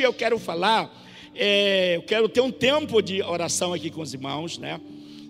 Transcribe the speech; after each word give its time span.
eu 0.00 0.14
quero 0.14 0.38
falar, 0.38 0.90
é, 1.34 1.96
eu 1.96 2.02
quero 2.02 2.26
ter 2.26 2.40
um 2.40 2.50
tempo 2.50 3.02
de 3.02 3.22
oração 3.22 3.74
aqui 3.74 3.90
com 3.90 4.00
os 4.00 4.14
irmãos, 4.14 4.56
né? 4.56 4.80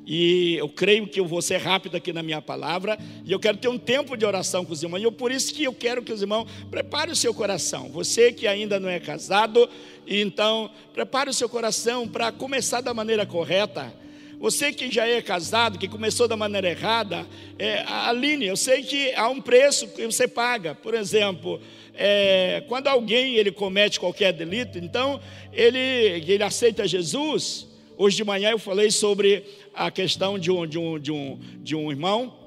E 0.07 0.55
eu 0.55 0.69
creio 0.69 1.09
que 1.09 1.19
eu 1.19 1.27
vou 1.27 1.43
ser 1.43 1.57
rápido 1.57 1.97
aqui 1.97 2.13
na 2.13 2.23
minha 2.23 2.41
palavra, 2.41 2.97
e 3.25 3.33
eu 3.33 3.41
quero 3.41 3.57
ter 3.57 3.67
um 3.67 3.77
tempo 3.77 4.17
de 4.17 4.25
oração 4.25 4.65
com 4.65 4.73
os 4.73 4.81
irmãos. 4.81 5.01
E 5.01 5.03
eu, 5.03 5.11
por 5.11 5.33
isso 5.33 5.53
que 5.53 5.65
eu 5.65 5.75
quero 5.75 6.01
que 6.01 6.13
os 6.13 6.23
irmãos 6.23 6.49
prepare 6.71 7.11
o 7.11 7.17
seu 7.17 7.35
coração. 7.35 7.89
Você 7.89 8.33
que 8.33 8.47
ainda 8.47 8.79
não 8.79 8.89
é 8.89 9.01
casado, 9.01 9.69
então 10.07 10.71
prepare 10.95 11.29
o 11.29 11.35
seu 11.35 11.49
coração 11.49 12.07
para 12.07 12.31
começar 12.31 12.81
da 12.81 12.95
maneira 12.95 13.27
correta. 13.27 13.93
Você 14.39 14.73
que 14.73 14.91
já 14.93 15.09
é 15.09 15.21
casado, 15.21 15.77
que 15.77 15.89
começou 15.89 16.29
da 16.29 16.37
maneira 16.37 16.71
errada, 16.71 17.27
é, 17.59 17.83
Aline, 17.87 18.47
eu 18.47 18.57
sei 18.57 18.83
que 18.83 19.13
há 19.15 19.29
um 19.29 19.41
preço 19.41 19.89
que 19.89 20.07
você 20.07 20.29
paga. 20.29 20.73
Por 20.73 20.95
exemplo, 20.95 21.61
é, 21.95 22.63
quando 22.69 22.89
alguém 22.89 23.35
ele 23.35 23.51
comete 23.51 24.01
qualquer 24.01 24.33
delito, 24.33 24.79
então 24.79 25.21
ele, 25.53 25.79
ele 25.79 26.43
aceita 26.43 26.87
Jesus. 26.87 27.67
Hoje 27.97 28.17
de 28.17 28.25
manhã 28.25 28.51
eu 28.51 28.59
falei 28.59 28.91
sobre 28.91 29.45
a 29.75 29.91
questão 29.91 30.39
de 30.39 30.51
um, 30.51 30.67
de 30.67 30.79
um, 30.79 30.99
de 30.99 31.13
um, 31.13 31.39
de 31.63 31.77
um 31.77 31.91
irmão 31.91 32.43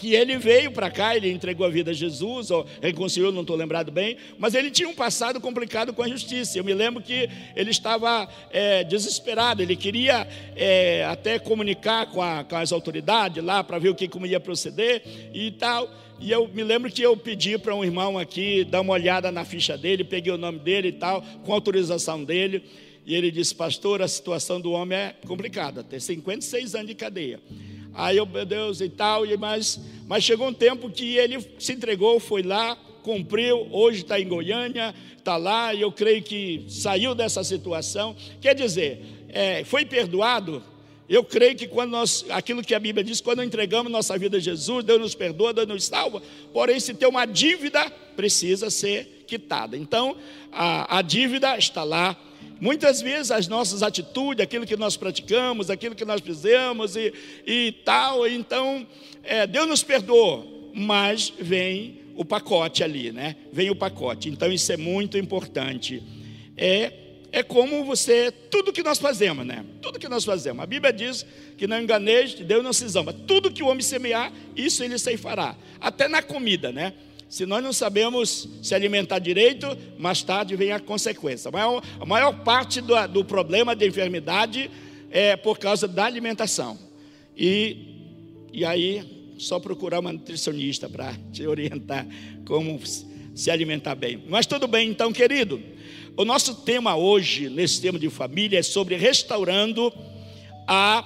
que 0.00 0.14
ele 0.14 0.38
veio 0.38 0.72
para 0.72 0.90
cá, 0.90 1.14
ele 1.14 1.30
entregou 1.30 1.66
a 1.66 1.68
vida 1.68 1.90
a 1.90 1.94
Jesus, 1.94 2.50
ou 2.50 2.66
reconciliou, 2.80 3.30
não 3.30 3.42
estou 3.42 3.54
lembrado 3.54 3.92
bem, 3.92 4.16
mas 4.38 4.54
ele 4.54 4.70
tinha 4.70 4.88
um 4.88 4.94
passado 4.94 5.38
complicado 5.38 5.92
com 5.92 6.02
a 6.02 6.08
justiça. 6.08 6.56
Eu 6.56 6.64
me 6.64 6.72
lembro 6.72 7.02
que 7.02 7.28
ele 7.54 7.70
estava 7.70 8.26
é, 8.50 8.82
desesperado, 8.82 9.60
ele 9.60 9.76
queria 9.76 10.26
é, 10.56 11.04
até 11.04 11.38
comunicar 11.38 12.06
com, 12.06 12.22
a, 12.22 12.42
com, 12.44 12.56
as 12.56 12.72
autoridades 12.72 13.44
lá 13.44 13.62
para 13.62 13.78
ver 13.78 13.90
o 13.90 13.94
que 13.94 14.08
como 14.08 14.26
ia 14.26 14.40
proceder 14.40 15.02
e 15.34 15.50
tal. 15.50 15.90
E 16.20 16.30
eu 16.30 16.46
me 16.48 16.62
lembro 16.62 16.90
que 16.90 17.00
eu 17.00 17.16
pedi 17.16 17.56
para 17.56 17.74
um 17.74 17.82
irmão 17.82 18.18
aqui 18.18 18.62
dar 18.62 18.82
uma 18.82 18.92
olhada 18.92 19.32
na 19.32 19.42
ficha 19.42 19.78
dele, 19.78 20.04
peguei 20.04 20.30
o 20.30 20.36
nome 20.36 20.58
dele 20.58 20.88
e 20.88 20.92
tal, 20.92 21.22
com 21.44 21.52
autorização 21.54 22.22
dele. 22.22 22.62
E 23.06 23.14
ele 23.14 23.30
disse, 23.30 23.54
pastor, 23.54 24.02
a 24.02 24.08
situação 24.08 24.60
do 24.60 24.70
homem 24.72 24.98
é 24.98 25.14
complicada, 25.26 25.82
tem 25.82 25.98
56 25.98 26.74
anos 26.74 26.88
de 26.88 26.94
cadeia. 26.94 27.40
Aí 27.94 28.18
eu, 28.18 28.26
meu 28.26 28.44
Deus, 28.44 28.82
e 28.82 28.88
tal, 28.90 29.24
e 29.24 29.34
mas, 29.38 29.80
mas 30.06 30.22
chegou 30.22 30.46
um 30.46 30.52
tempo 30.52 30.90
que 30.90 31.16
ele 31.16 31.38
se 31.58 31.72
entregou, 31.72 32.20
foi 32.20 32.42
lá, 32.42 32.76
cumpriu, 33.02 33.66
hoje 33.70 34.02
está 34.02 34.20
em 34.20 34.28
Goiânia, 34.28 34.94
está 35.16 35.38
lá, 35.38 35.72
e 35.72 35.80
eu 35.80 35.90
creio 35.90 36.22
que 36.22 36.66
saiu 36.68 37.14
dessa 37.14 37.42
situação. 37.42 38.14
Quer 38.42 38.54
dizer, 38.54 39.00
é, 39.30 39.64
foi 39.64 39.86
perdoado, 39.86 40.62
eu 41.10 41.24
creio 41.24 41.56
que 41.56 41.66
quando 41.66 41.90
nós, 41.90 42.24
aquilo 42.30 42.62
que 42.62 42.72
a 42.72 42.78
Bíblia 42.78 43.02
diz, 43.02 43.20
quando 43.20 43.42
entregamos 43.42 43.90
nossa 43.90 44.16
vida 44.16 44.36
a 44.36 44.40
Jesus, 44.40 44.84
Deus 44.84 45.00
nos 45.00 45.12
perdoa, 45.12 45.52
Deus 45.52 45.66
nos 45.66 45.84
salva. 45.84 46.22
Porém, 46.52 46.78
se 46.78 46.94
tem 46.94 47.08
uma 47.08 47.26
dívida, 47.26 47.90
precisa 48.14 48.70
ser 48.70 49.24
quitada. 49.26 49.76
Então, 49.76 50.16
a, 50.52 50.98
a 50.98 51.02
dívida 51.02 51.58
está 51.58 51.82
lá. 51.82 52.16
Muitas 52.60 53.02
vezes 53.02 53.32
as 53.32 53.48
nossas 53.48 53.82
atitudes, 53.82 54.40
aquilo 54.40 54.64
que 54.64 54.76
nós 54.76 54.96
praticamos, 54.96 55.68
aquilo 55.68 55.96
que 55.96 56.04
nós 56.04 56.20
fizemos 56.20 56.94
e, 56.94 57.12
e 57.44 57.72
tal, 57.84 58.28
então 58.28 58.86
é, 59.24 59.48
Deus 59.48 59.66
nos 59.66 59.82
perdoou, 59.82 60.70
mas 60.72 61.32
vem 61.40 62.02
o 62.14 62.24
pacote 62.24 62.84
ali, 62.84 63.10
né? 63.10 63.34
Vem 63.52 63.68
o 63.68 63.74
pacote. 63.74 64.28
Então 64.28 64.52
isso 64.52 64.70
é 64.70 64.76
muito 64.76 65.18
importante. 65.18 66.00
É 66.56 66.92
é 67.32 67.42
como 67.42 67.84
você, 67.84 68.30
tudo 68.30 68.72
que 68.72 68.82
nós 68.82 68.98
fazemos, 68.98 69.46
né? 69.46 69.64
Tudo 69.80 69.98
que 69.98 70.08
nós 70.08 70.24
fazemos. 70.24 70.62
A 70.62 70.66
Bíblia 70.66 70.92
diz 70.92 71.24
que 71.56 71.66
não 71.66 71.80
enganeis, 71.80 72.34
Deus 72.34 72.62
não 72.62 72.72
se 72.72 72.86
zamba. 72.88 73.12
Tudo 73.12 73.52
que 73.52 73.62
o 73.62 73.68
homem 73.68 73.82
semear, 73.82 74.32
isso 74.56 74.82
ele 74.82 74.98
ceifará. 74.98 75.56
Até 75.80 76.08
na 76.08 76.22
comida, 76.22 76.72
né? 76.72 76.92
Se 77.28 77.46
nós 77.46 77.62
não 77.62 77.72
sabemos 77.72 78.48
se 78.60 78.74
alimentar 78.74 79.20
direito, 79.20 79.66
mais 79.96 80.22
tarde 80.22 80.56
vem 80.56 80.72
a 80.72 80.80
consequência. 80.80 81.48
A 81.48 81.52
maior, 81.52 81.82
a 82.00 82.04
maior 82.04 82.32
parte 82.42 82.80
do, 82.80 82.94
do 83.06 83.24
problema 83.24 83.76
da 83.76 83.86
enfermidade 83.86 84.68
é 85.10 85.36
por 85.36 85.56
causa 85.58 85.86
da 85.86 86.04
alimentação. 86.04 86.76
E, 87.36 88.48
e 88.52 88.64
aí, 88.64 89.34
só 89.38 89.60
procurar 89.60 90.00
uma 90.00 90.12
nutricionista 90.12 90.88
para 90.88 91.14
te 91.32 91.46
orientar 91.46 92.04
como 92.44 92.80
se 93.32 93.50
alimentar 93.50 93.94
bem. 93.94 94.24
Mas 94.28 94.44
tudo 94.44 94.66
bem, 94.66 94.88
então, 94.90 95.12
querido. 95.12 95.62
O 96.20 96.24
nosso 96.26 96.54
tema 96.54 96.96
hoje, 96.96 97.48
nesse 97.48 97.80
tema 97.80 97.98
de 97.98 98.10
família, 98.10 98.58
é 98.58 98.62
sobre 98.62 98.94
restaurando 98.94 99.90
a 100.66 101.02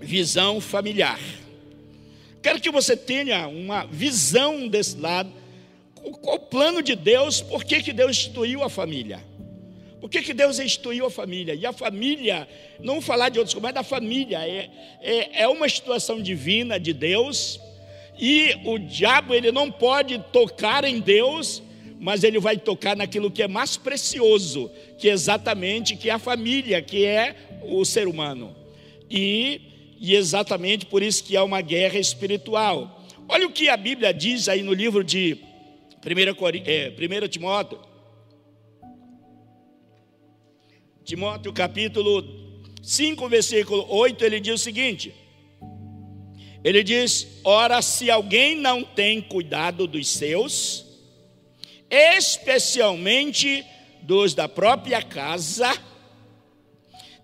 visão 0.00 0.58
familiar. 0.58 1.20
Quero 2.42 2.58
que 2.58 2.70
você 2.70 2.96
tenha 2.96 3.46
uma 3.46 3.84
visão 3.84 4.66
desse 4.66 4.96
lado. 4.96 5.30
Qual 6.22 6.36
o 6.36 6.40
plano 6.40 6.80
de 6.80 6.96
Deus? 6.96 7.42
Por 7.42 7.62
que, 7.62 7.82
que 7.82 7.92
Deus 7.92 8.16
instituiu 8.16 8.64
a 8.64 8.70
família? 8.70 9.22
Por 10.00 10.08
que, 10.08 10.22
que 10.22 10.32
Deus 10.32 10.58
instituiu 10.58 11.04
a 11.04 11.10
família? 11.10 11.54
E 11.54 11.66
a 11.66 11.72
família, 11.74 12.48
não 12.80 13.02
falar 13.02 13.28
de 13.28 13.38
outros, 13.38 13.54
mas 13.60 13.74
da 13.74 13.82
família, 13.82 14.38
é, 14.48 14.70
é, 15.02 15.42
é 15.42 15.48
uma 15.48 15.68
situação 15.68 16.22
divina 16.22 16.80
de 16.80 16.94
Deus. 16.94 17.60
E 18.18 18.56
o 18.64 18.78
diabo, 18.78 19.34
ele 19.34 19.52
não 19.52 19.70
pode 19.70 20.18
tocar 20.32 20.84
em 20.84 21.00
Deus 21.00 21.62
mas 22.02 22.24
ele 22.24 22.40
vai 22.40 22.56
tocar 22.56 22.96
naquilo 22.96 23.30
que 23.30 23.44
é 23.44 23.46
mais 23.46 23.76
precioso, 23.76 24.68
que 24.98 25.08
é 25.08 25.12
exatamente 25.12 25.94
que 25.94 26.10
é 26.10 26.12
a 26.12 26.18
família, 26.18 26.82
que 26.82 27.04
é 27.04 27.36
o 27.62 27.84
ser 27.84 28.08
humano. 28.08 28.56
E, 29.08 29.60
e 30.00 30.16
exatamente 30.16 30.84
por 30.84 31.00
isso 31.00 31.22
que 31.22 31.36
é 31.36 31.40
uma 31.40 31.60
guerra 31.60 32.00
espiritual. 32.00 33.06
Olha 33.28 33.46
o 33.46 33.52
que 33.52 33.68
a 33.68 33.76
Bíblia 33.76 34.12
diz 34.12 34.48
aí 34.48 34.64
no 34.64 34.72
livro 34.72 35.04
de 35.04 35.38
1, 36.04 36.68
é, 36.68 36.92
1 37.24 37.28
Timóteo. 37.28 37.78
Timóteo 41.04 41.52
capítulo 41.52 42.24
5, 42.82 43.28
versículo 43.28 43.86
8, 43.88 44.24
ele 44.24 44.40
diz 44.40 44.54
o 44.54 44.58
seguinte: 44.58 45.14
ele 46.64 46.82
diz: 46.82 47.40
Ora, 47.44 47.80
se 47.80 48.10
alguém 48.10 48.56
não 48.56 48.82
tem 48.82 49.20
cuidado 49.20 49.86
dos 49.86 50.08
seus, 50.08 50.91
especialmente 51.92 53.66
dos 54.00 54.32
da 54.32 54.48
própria 54.48 55.02
casa, 55.02 55.70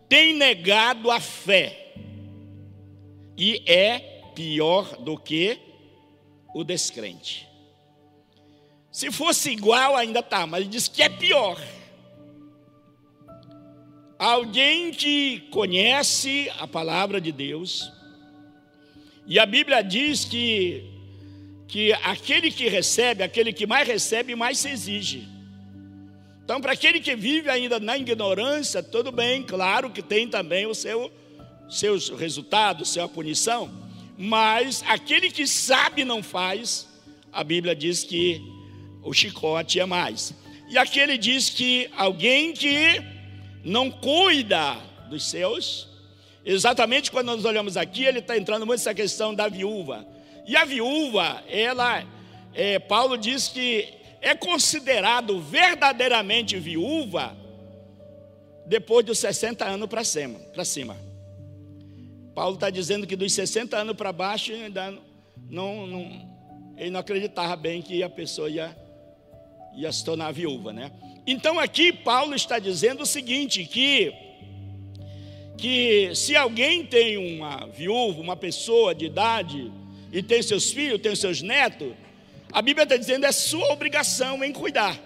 tem 0.06 0.34
negado 0.34 1.10
a 1.10 1.18
fé 1.18 1.94
e 3.34 3.62
é 3.66 3.98
pior 4.34 4.96
do 4.98 5.16
que 5.16 5.58
o 6.54 6.62
descrente. 6.62 7.48
Se 8.92 9.10
fosse 9.10 9.50
igual, 9.50 9.96
ainda 9.96 10.22
tá, 10.22 10.46
mas 10.46 10.60
ele 10.60 10.70
diz 10.70 10.86
que 10.86 11.02
é 11.02 11.08
pior. 11.08 11.58
Alguém 14.18 14.90
que 14.90 15.40
conhece 15.50 16.50
a 16.58 16.66
palavra 16.66 17.20
de 17.20 17.32
Deus, 17.32 17.90
e 19.26 19.38
a 19.38 19.46
Bíblia 19.46 19.82
diz 19.82 20.24
que 20.24 20.97
que 21.68 21.92
aquele 21.92 22.50
que 22.50 22.68
recebe, 22.68 23.22
aquele 23.22 23.52
que 23.52 23.66
mais 23.66 23.86
recebe, 23.86 24.34
mais 24.34 24.58
se 24.58 24.70
exige. 24.70 25.28
Então, 26.42 26.60
para 26.60 26.72
aquele 26.72 26.98
que 26.98 27.14
vive 27.14 27.50
ainda 27.50 27.78
na 27.78 27.96
ignorância, 27.96 28.82
tudo 28.82 29.12
bem, 29.12 29.42
claro 29.42 29.90
que 29.90 30.02
tem 30.02 30.26
também 30.26 30.66
o 30.66 30.74
seu 30.74 31.12
seus 31.68 32.08
resultados, 32.08 32.88
sua 32.88 33.06
punição, 33.06 33.70
mas 34.16 34.82
aquele 34.88 35.30
que 35.30 35.46
sabe 35.46 36.04
não 36.04 36.22
faz, 36.22 36.88
a 37.30 37.44
Bíblia 37.44 37.76
diz 37.76 38.02
que 38.02 38.40
o 39.02 39.12
chicote 39.12 39.78
é 39.78 39.84
mais. 39.84 40.32
E 40.70 40.78
aquele 40.78 41.18
diz 41.18 41.50
que 41.50 41.90
alguém 41.96 42.52
que 42.52 43.02
não 43.62 43.90
cuida 43.90 44.76
dos 45.10 45.28
seus, 45.28 45.88
exatamente 46.44 47.10
quando 47.10 47.26
nós 47.26 47.44
olhamos 47.44 47.76
aqui, 47.76 48.04
ele 48.04 48.20
está 48.20 48.36
entrando 48.36 48.64
muito 48.64 48.80
nessa 48.80 48.94
questão 48.94 49.34
da 49.34 49.48
viúva. 49.48 50.06
E 50.48 50.56
a 50.56 50.64
viúva, 50.64 51.44
ela, 51.46 52.02
é, 52.54 52.78
Paulo 52.78 53.18
diz 53.18 53.48
que 53.48 53.86
é 54.18 54.34
considerado 54.34 55.38
verdadeiramente 55.42 56.58
viúva 56.58 57.36
depois 58.64 59.04
dos 59.04 59.18
60 59.18 59.62
anos 59.66 59.86
para 59.90 60.02
cima, 60.02 60.40
cima. 60.64 60.96
Paulo 62.34 62.54
está 62.54 62.70
dizendo 62.70 63.06
que 63.06 63.14
dos 63.14 63.30
60 63.34 63.76
anos 63.76 63.94
para 63.94 64.10
baixo 64.10 64.50
ainda 64.50 64.90
não, 65.50 65.86
não, 65.86 66.28
ele 66.78 66.90
não 66.92 67.00
acreditava 67.00 67.54
bem 67.54 67.82
que 67.82 68.02
a 68.02 68.08
pessoa 68.08 68.48
ia, 68.48 68.74
ia 69.76 69.92
se 69.92 70.02
tornar 70.02 70.32
viúva, 70.32 70.72
né? 70.72 70.90
Então 71.26 71.60
aqui 71.60 71.92
Paulo 71.92 72.34
está 72.34 72.58
dizendo 72.58 73.02
o 73.02 73.06
seguinte, 73.06 73.66
que 73.66 74.14
que 75.58 76.14
se 76.14 76.36
alguém 76.36 76.86
tem 76.86 77.18
uma 77.18 77.66
viúva, 77.66 78.20
uma 78.20 78.36
pessoa 78.36 78.94
de 78.94 79.06
idade 79.06 79.70
e 80.12 80.22
tem 80.22 80.42
seus 80.42 80.70
filhos, 80.70 81.00
tem 81.00 81.14
seus 81.14 81.42
netos, 81.42 81.92
a 82.52 82.62
Bíblia 82.62 82.84
está 82.84 82.96
dizendo 82.96 83.26
é 83.26 83.32
sua 83.32 83.72
obrigação 83.72 84.42
em 84.42 84.52
cuidar. 84.52 84.98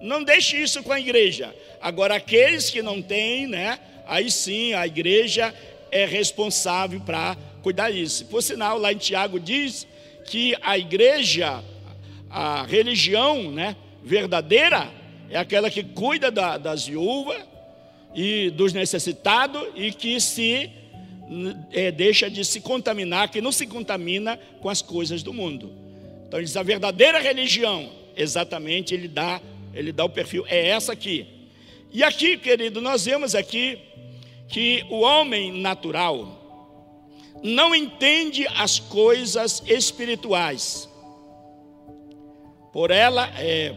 Não 0.00 0.22
deixe 0.22 0.56
isso 0.60 0.82
com 0.82 0.92
a 0.92 0.98
igreja. 0.98 1.54
Agora, 1.80 2.16
aqueles 2.16 2.68
que 2.68 2.82
não 2.82 3.00
têm, 3.00 3.46
né? 3.46 3.78
Aí 4.06 4.30
sim 4.30 4.74
a 4.74 4.86
igreja 4.86 5.54
é 5.90 6.04
responsável 6.04 7.00
para 7.00 7.36
cuidar 7.62 7.90
disso. 7.90 8.26
Por 8.26 8.42
sinal, 8.42 8.76
lá 8.78 8.92
em 8.92 8.96
Tiago 8.96 9.38
diz 9.38 9.86
que 10.26 10.56
a 10.60 10.76
igreja, 10.76 11.62
a 12.28 12.64
religião, 12.64 13.50
né? 13.52 13.76
Verdadeira 14.02 14.90
é 15.30 15.38
aquela 15.38 15.70
que 15.70 15.82
cuida 15.82 16.30
da, 16.30 16.58
das 16.58 16.86
viúvas 16.86 17.40
e 18.14 18.50
dos 18.50 18.72
necessitados 18.72 19.68
e 19.74 19.92
que 19.92 20.20
se 20.20 20.70
é, 21.72 21.90
deixa 21.90 22.30
de 22.30 22.44
se 22.44 22.60
contaminar, 22.60 23.30
que 23.30 23.40
não 23.40 23.52
se 23.52 23.66
contamina 23.66 24.38
com 24.60 24.68
as 24.68 24.82
coisas 24.82 25.22
do 25.22 25.32
mundo. 25.32 25.72
Então 26.26 26.38
ele 26.38 26.46
diz 26.46 26.56
a 26.56 26.62
verdadeira 26.62 27.18
religião, 27.20 27.90
exatamente 28.16 28.94
ele 28.94 29.08
dá, 29.08 29.40
ele 29.72 29.92
dá 29.92 30.04
o 30.04 30.10
perfil, 30.10 30.44
é 30.48 30.68
essa 30.68 30.92
aqui. 30.92 31.26
E 31.92 32.02
aqui, 32.02 32.36
querido, 32.36 32.80
nós 32.80 33.04
vemos 33.04 33.34
aqui 33.34 33.78
que 34.48 34.84
o 34.90 35.00
homem 35.00 35.52
natural 35.52 36.40
não 37.42 37.74
entende 37.74 38.46
as 38.56 38.78
coisas 38.78 39.62
espirituais. 39.66 40.88
Por 42.72 42.90
ela, 42.90 43.30
é, 43.38 43.74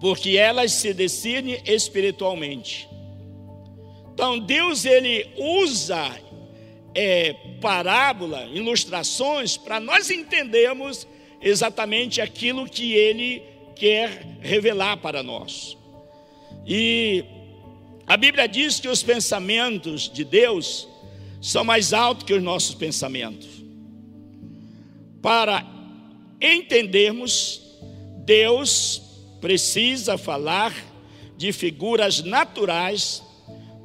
porque 0.00 0.36
elas 0.36 0.72
se 0.72 0.92
decidem 0.92 1.62
espiritualmente. 1.64 2.88
Então 4.12 4.38
Deus 4.38 4.84
ele 4.84 5.26
usa 5.36 6.12
é, 6.94 7.34
parábola, 7.60 8.44
ilustrações 8.52 9.56
para 9.56 9.80
nós 9.80 10.10
entendermos 10.10 11.06
exatamente 11.40 12.20
aquilo 12.20 12.68
que 12.68 12.92
Ele 12.92 13.42
quer 13.74 14.26
revelar 14.40 14.98
para 14.98 15.22
nós. 15.22 15.76
E 16.66 17.24
a 18.06 18.16
Bíblia 18.16 18.46
diz 18.46 18.78
que 18.78 18.88
os 18.88 19.02
pensamentos 19.02 20.08
de 20.08 20.24
Deus 20.24 20.88
são 21.40 21.64
mais 21.64 21.92
altos 21.92 22.24
que 22.24 22.34
os 22.34 22.42
nossos 22.42 22.74
pensamentos. 22.74 23.48
Para 25.20 25.66
entendermos, 26.40 27.60
Deus 28.24 29.02
precisa 29.40 30.16
falar 30.16 30.72
de 31.36 31.52
figuras 31.52 32.22
naturais 32.22 33.22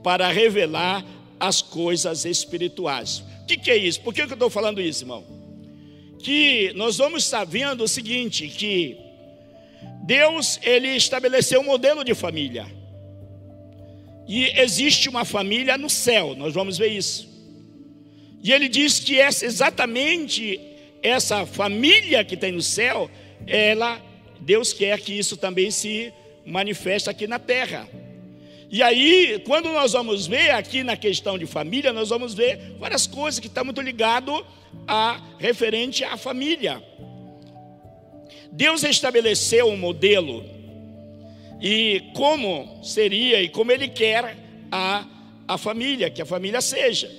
para 0.04 0.30
revelar 0.30 1.04
as 1.40 1.62
coisas 1.62 2.26
espirituais. 2.26 3.24
O 3.44 3.46
que, 3.46 3.58
que 3.58 3.72
é 3.72 3.78
isso? 3.78 4.02
Por 4.02 4.14
que, 4.14 4.26
que 4.26 4.34
eu 4.34 4.36
estou 4.36 4.50
falando 4.50 4.82
isso, 4.82 5.04
irmão? 5.04 5.24
Que 6.20 6.74
nós 6.76 6.98
vamos 6.98 7.24
estar 7.24 7.46
vendo 7.46 7.84
o 7.84 7.88
seguinte: 7.88 8.48
que 8.48 8.98
Deus 10.04 10.60
ele 10.64 10.90
estabeleceu 10.96 11.62
um 11.62 11.66
modelo 11.66 12.04
de 12.04 12.14
família. 12.14 12.66
E 14.28 14.60
existe 14.60 15.08
uma 15.08 15.24
família 15.24 15.78
no 15.78 15.90
céu, 15.90 16.36
nós 16.36 16.54
vamos 16.54 16.78
ver 16.78 16.90
isso. 16.90 17.28
E 18.44 18.52
ele 18.52 18.68
diz 18.68 19.00
que 19.00 19.20
essa 19.20 19.46
exatamente 19.46 20.60
essa 21.02 21.46
família 21.46 22.24
que 22.26 22.36
tem 22.36 22.52
no 22.52 22.62
céu, 22.62 23.10
ela 23.46 24.02
Deus 24.40 24.74
quer 24.74 25.00
que 25.00 25.14
isso 25.14 25.38
também 25.38 25.72
se 25.72 26.12
manifeste 26.46 27.10
aqui 27.10 27.28
na 27.28 27.40
terra. 27.40 27.88
E 28.70 28.84
aí, 28.84 29.42
quando 29.46 29.72
nós 29.72 29.94
vamos 29.94 30.28
ver 30.28 30.52
aqui 30.52 30.84
na 30.84 30.98
questão 30.98 31.38
de 31.38 31.46
família, 31.46 31.94
nós 31.94 32.10
vamos 32.10 32.34
ver 32.34 32.76
várias 32.78 33.08
coisas 33.08 33.40
que 33.40 33.48
estão 33.48 33.64
muito 33.64 33.80
ligado 33.80 34.46
a 34.86 35.22
referente 35.40 36.04
à 36.04 36.18
família. 36.18 36.84
Deus 38.52 38.84
estabeleceu 38.84 39.68
um 39.68 39.78
modelo 39.78 40.44
e 41.62 42.04
como 42.14 42.84
seria 42.84 43.42
e 43.42 43.48
como 43.48 43.72
Ele 43.72 43.88
quer 43.88 44.38
a, 44.70 45.06
a 45.48 45.58
família, 45.58 46.10
que 46.10 46.22
a 46.22 46.26
família 46.26 46.60
seja. 46.60 47.10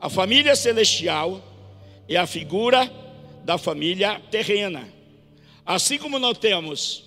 A 0.00 0.08
família 0.08 0.56
celestial 0.56 1.42
é 2.08 2.16
a 2.16 2.26
figura 2.26 2.90
da 3.44 3.58
família 3.58 4.20
terrena. 4.30 4.88
Assim 5.66 5.98
como 5.98 6.18
nós 6.18 6.38
temos 6.38 7.04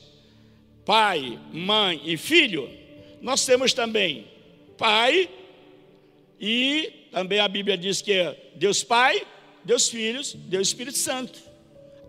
pai, 0.86 1.40
mãe 1.52 2.02
e 2.06 2.18
filho, 2.18 2.70
nós 3.21 3.45
temos 3.45 3.73
também 3.73 4.27
Pai, 4.77 5.29
e 6.39 6.91
também 7.12 7.39
a 7.39 7.47
Bíblia 7.47 7.77
diz 7.77 8.01
que 8.01 8.13
é 8.13 8.35
Deus 8.56 8.83
Pai, 8.83 9.21
Deus 9.63 9.88
Filhos, 9.88 10.33
Deus 10.33 10.69
Espírito 10.69 10.97
Santo. 10.97 11.39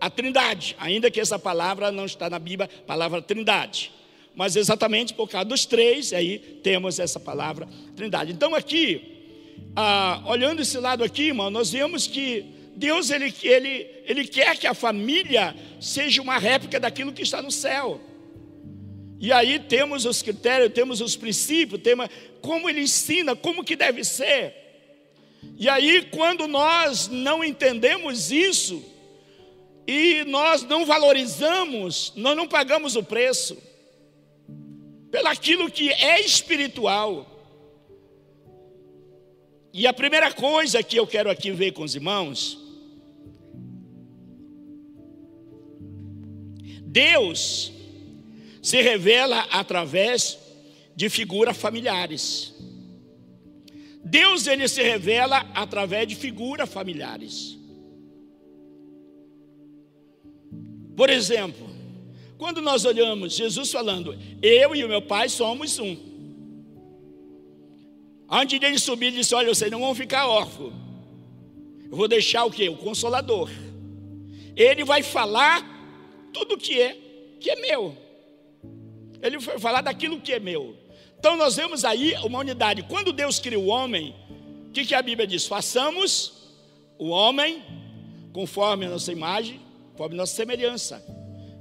A 0.01 0.09
Trindade, 0.09 0.75
ainda 0.79 1.11
que 1.11 1.21
essa 1.21 1.37
palavra 1.37 1.91
não 1.91 2.05
está 2.05 2.29
na 2.29 2.39
Bíblia, 2.39 2.67
palavra 2.87 3.21
Trindade. 3.21 3.91
Mas 4.35 4.55
exatamente 4.55 5.13
por 5.13 5.29
causa 5.29 5.45
dos 5.45 5.65
três, 5.65 6.11
aí 6.11 6.39
temos 6.63 6.97
essa 6.97 7.19
palavra 7.19 7.67
Trindade. 7.95 8.31
Então 8.31 8.55
aqui, 8.55 9.53
ah, 9.75 10.23
olhando 10.25 10.63
esse 10.63 10.79
lado 10.79 11.03
aqui, 11.03 11.27
irmão, 11.27 11.51
nós 11.51 11.71
vemos 11.71 12.07
que 12.07 12.43
Deus 12.75 13.11
ele, 13.11 13.33
ele, 13.43 13.87
ele 14.05 14.27
quer 14.27 14.57
que 14.57 14.65
a 14.65 14.73
família 14.73 15.55
seja 15.79 16.21
uma 16.21 16.39
réplica 16.39 16.79
daquilo 16.79 17.13
que 17.13 17.21
está 17.21 17.41
no 17.41 17.51
céu. 17.51 18.01
E 19.19 19.31
aí 19.31 19.59
temos 19.59 20.05
os 20.05 20.21
critérios, 20.21 20.73
temos 20.73 21.01
os 21.01 21.15
princípios, 21.15 21.81
temos 21.81 22.07
como 22.41 22.69
ele 22.69 22.81
ensina, 22.81 23.35
como 23.35 23.63
que 23.63 23.75
deve 23.75 24.03
ser. 24.03 24.53
E 25.57 25.69
aí 25.69 26.07
quando 26.11 26.47
nós 26.47 27.07
não 27.07 27.43
entendemos 27.43 28.31
isso 28.31 28.83
e 29.87 30.23
nós 30.25 30.63
não 30.63 30.85
valorizamos, 30.85 32.13
nós 32.15 32.35
não 32.35 32.47
pagamos 32.47 32.95
o 32.95 33.03
preço 33.03 33.57
pelaquilo 35.11 35.69
que 35.69 35.91
é 35.91 36.21
espiritual. 36.21 37.29
E 39.71 39.85
a 39.85 39.93
primeira 39.93 40.31
coisa 40.33 40.81
que 40.83 40.97
eu 40.97 41.05
quero 41.05 41.29
aqui 41.29 41.51
ver 41.51 41.71
com 41.71 41.83
os 41.83 41.95
irmãos, 41.95 42.59
Deus 46.81 47.71
se 48.63 48.81
revela 48.81 49.41
através 49.51 50.39
de 50.95 51.09
figuras 51.09 51.57
familiares. 51.57 52.55
Deus 54.05 54.47
ele 54.47 54.67
se 54.69 54.81
revela 54.81 55.39
através 55.53 56.07
de 56.07 56.15
figuras 56.15 56.69
familiares. 56.71 57.57
Por 60.95 61.09
exemplo, 61.09 61.69
quando 62.37 62.61
nós 62.61 62.85
olhamos 62.85 63.35
Jesus 63.35 63.69
falando, 63.69 64.17
eu 64.41 64.73
e 64.73 64.85
o 64.85 64.87
meu 64.87 65.01
pai 65.01 65.27
somos 65.27 65.77
um. 65.77 65.97
Antes 68.29 68.59
de 68.59 68.65
ele 68.65 68.79
subir, 68.79 69.07
ele 69.07 69.17
disse: 69.17 69.35
Olha, 69.35 69.53
vocês 69.53 69.69
não 69.69 69.81
vão 69.81 69.93
ficar 69.93 70.25
órfãos. 70.27 70.73
Eu 71.91 71.97
vou 71.97 72.07
deixar 72.07 72.45
o 72.45 72.51
que? 72.51 72.69
O 72.69 72.77
consolador. 72.77 73.49
Ele 74.55 74.85
vai 74.85 75.03
falar 75.03 75.61
tudo 76.31 76.57
que 76.57 76.79
é, 76.79 76.97
que 77.39 77.49
é 77.49 77.55
meu. 77.57 78.02
Ele 79.23 79.39
foi 79.39 79.57
falar 79.57 79.81
daquilo 79.81 80.19
que 80.19 80.33
é 80.33 80.39
meu. 80.39 80.75
Então 81.17 81.37
nós 81.37 81.55
vemos 81.55 81.85
aí 81.85 82.13
uma 82.23 82.39
unidade. 82.39 82.83
Quando 82.83 83.13
Deus 83.13 83.39
cria 83.39 83.57
o 83.57 83.67
homem, 83.67 84.13
o 84.67 84.71
que, 84.71 84.85
que 84.85 84.93
a 84.93 85.01
Bíblia 85.01 85.25
diz? 85.25 85.47
Façamos 85.47 86.51
o 86.99 87.07
homem 87.07 87.63
conforme 88.33 88.85
a 88.85 88.89
nossa 88.89 89.11
imagem, 89.11 89.61
conforme 89.93 90.15
a 90.15 90.17
nossa 90.17 90.35
semelhança. 90.35 91.01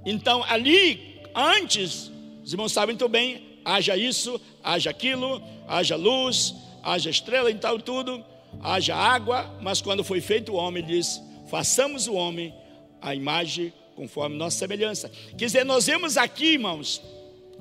Então 0.05 0.43
ali, 0.49 1.21
antes, 1.33 2.11
os 2.43 2.53
irmãos 2.53 2.73
sabem 2.73 2.97
muito 2.97 3.09
bem, 3.09 3.61
haja 3.65 3.97
isso, 3.97 4.41
haja 4.65 4.91
aquilo, 4.91 5.41
haja 5.69 5.95
luz, 5.95 6.55
haja 6.83 7.09
estrela, 7.09 7.49
então 7.49 7.79
tudo, 7.79 8.25
haja 8.61 8.97
água, 8.97 9.49
mas 9.61 9.81
quando 9.81 10.03
foi 10.03 10.21
feito 10.21 10.53
o 10.53 10.57
homem, 10.57 10.83
ele 10.83 10.95
diz: 10.97 11.23
façamos 11.49 12.09
o 12.09 12.15
homem 12.15 12.53
a 13.01 13.15
imagem 13.15 13.73
conforme 13.95 14.37
nossa 14.37 14.59
semelhança. 14.59 15.09
Quer 15.39 15.47
dizer, 15.47 15.65
nós 15.65 15.87
vemos 15.87 16.17
aqui, 16.17 16.55
irmãos, 16.55 17.01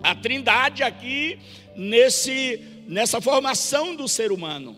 a 0.03 0.15
trindade 0.15 0.83
aqui 0.83 1.39
nesse, 1.75 2.59
nessa 2.87 3.21
formação 3.21 3.95
do 3.95 4.07
ser 4.07 4.31
humano. 4.31 4.75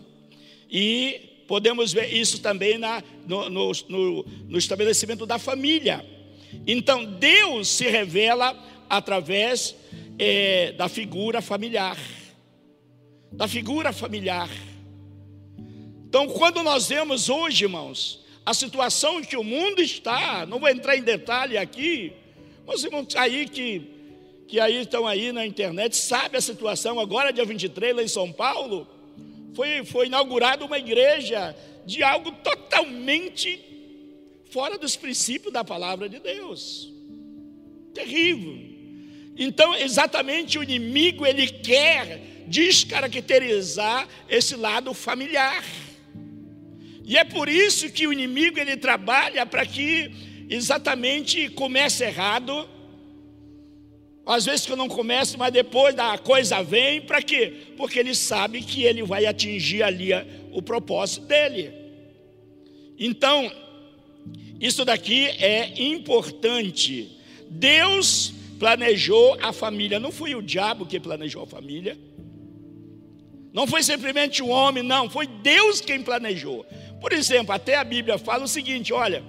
E 0.70 1.44
podemos 1.46 1.92
ver 1.92 2.12
isso 2.12 2.40
também 2.40 2.78
na, 2.78 3.02
no, 3.26 3.48
no, 3.48 3.72
no, 3.88 4.26
no 4.48 4.58
estabelecimento 4.58 5.26
da 5.26 5.38
família. 5.38 6.04
Então, 6.66 7.04
Deus 7.04 7.68
se 7.68 7.88
revela 7.88 8.56
através 8.88 9.74
é, 10.18 10.72
da 10.72 10.88
figura 10.88 11.42
familiar. 11.42 11.98
Da 13.32 13.48
figura 13.48 13.92
familiar. 13.92 14.48
Então, 16.08 16.28
quando 16.28 16.62
nós 16.62 16.88
vemos 16.88 17.28
hoje, 17.28 17.64
irmãos, 17.64 18.24
a 18.46 18.54
situação 18.54 19.22
que 19.22 19.36
o 19.36 19.42
mundo 19.42 19.82
está, 19.82 20.46
não 20.46 20.60
vou 20.60 20.68
entrar 20.68 20.96
em 20.96 21.02
detalhe 21.02 21.56
aqui, 21.56 22.12
mas 22.66 22.84
irmãos 22.84 23.16
aí 23.16 23.48
que 23.48 23.93
que 24.46 24.60
aí 24.60 24.82
estão 24.82 25.06
aí 25.06 25.32
na 25.32 25.46
internet, 25.46 25.96
sabe 25.96 26.36
a 26.36 26.40
situação. 26.40 27.00
Agora, 27.00 27.32
dia 27.32 27.44
23, 27.44 27.96
lá 27.96 28.02
em 28.02 28.08
São 28.08 28.30
Paulo, 28.32 28.86
foi, 29.54 29.84
foi 29.84 30.06
inaugurada 30.06 30.64
uma 30.64 30.78
igreja 30.78 31.56
de 31.86 32.02
algo 32.02 32.32
totalmente 32.32 33.60
fora 34.50 34.78
dos 34.78 34.96
princípios 34.96 35.52
da 35.52 35.64
palavra 35.64 36.08
de 36.08 36.18
Deus. 36.18 36.92
Terrível. 37.92 38.58
Então, 39.36 39.74
exatamente 39.74 40.58
o 40.58 40.62
inimigo, 40.62 41.26
ele 41.26 41.46
quer 41.46 42.20
descaracterizar 42.46 44.06
esse 44.28 44.54
lado 44.54 44.94
familiar. 44.94 45.64
E 47.04 47.16
é 47.16 47.24
por 47.24 47.48
isso 47.48 47.90
que 47.90 48.06
o 48.06 48.12
inimigo 48.12 48.58
ele 48.58 48.76
trabalha 48.76 49.44
para 49.44 49.66
que 49.66 50.10
exatamente 50.48 51.48
comece 51.50 52.04
errado 52.04 52.68
Às 54.26 54.46
vezes 54.46 54.64
que 54.64 54.72
eu 54.72 54.76
não 54.76 54.88
começo, 54.88 55.36
mas 55.36 55.52
depois 55.52 55.94
da 55.94 56.16
coisa 56.16 56.62
vem, 56.62 57.00
para 57.00 57.20
quê? 57.20 57.52
Porque 57.76 57.98
ele 57.98 58.14
sabe 58.14 58.62
que 58.62 58.84
ele 58.84 59.02
vai 59.02 59.26
atingir 59.26 59.82
ali 59.82 60.10
o 60.50 60.62
propósito 60.62 61.26
dele. 61.26 61.72
Então, 62.98 63.52
isso 64.58 64.84
daqui 64.84 65.26
é 65.26 65.74
importante. 65.82 67.18
Deus 67.50 68.32
planejou 68.58 69.36
a 69.42 69.52
família, 69.52 70.00
não 70.00 70.10
foi 70.10 70.34
o 70.34 70.40
diabo 70.40 70.86
que 70.86 70.98
planejou 70.98 71.42
a 71.42 71.46
família. 71.46 71.98
Não 73.52 73.66
foi 73.66 73.82
simplesmente 73.82 74.42
um 74.42 74.50
homem, 74.50 74.82
não, 74.82 75.08
foi 75.10 75.26
Deus 75.26 75.80
quem 75.80 76.02
planejou. 76.02 76.64
Por 77.00 77.12
exemplo, 77.12 77.54
até 77.54 77.76
a 77.76 77.84
Bíblia 77.84 78.16
fala 78.16 78.44
o 78.44 78.48
seguinte: 78.48 78.92
olha, 78.92 79.22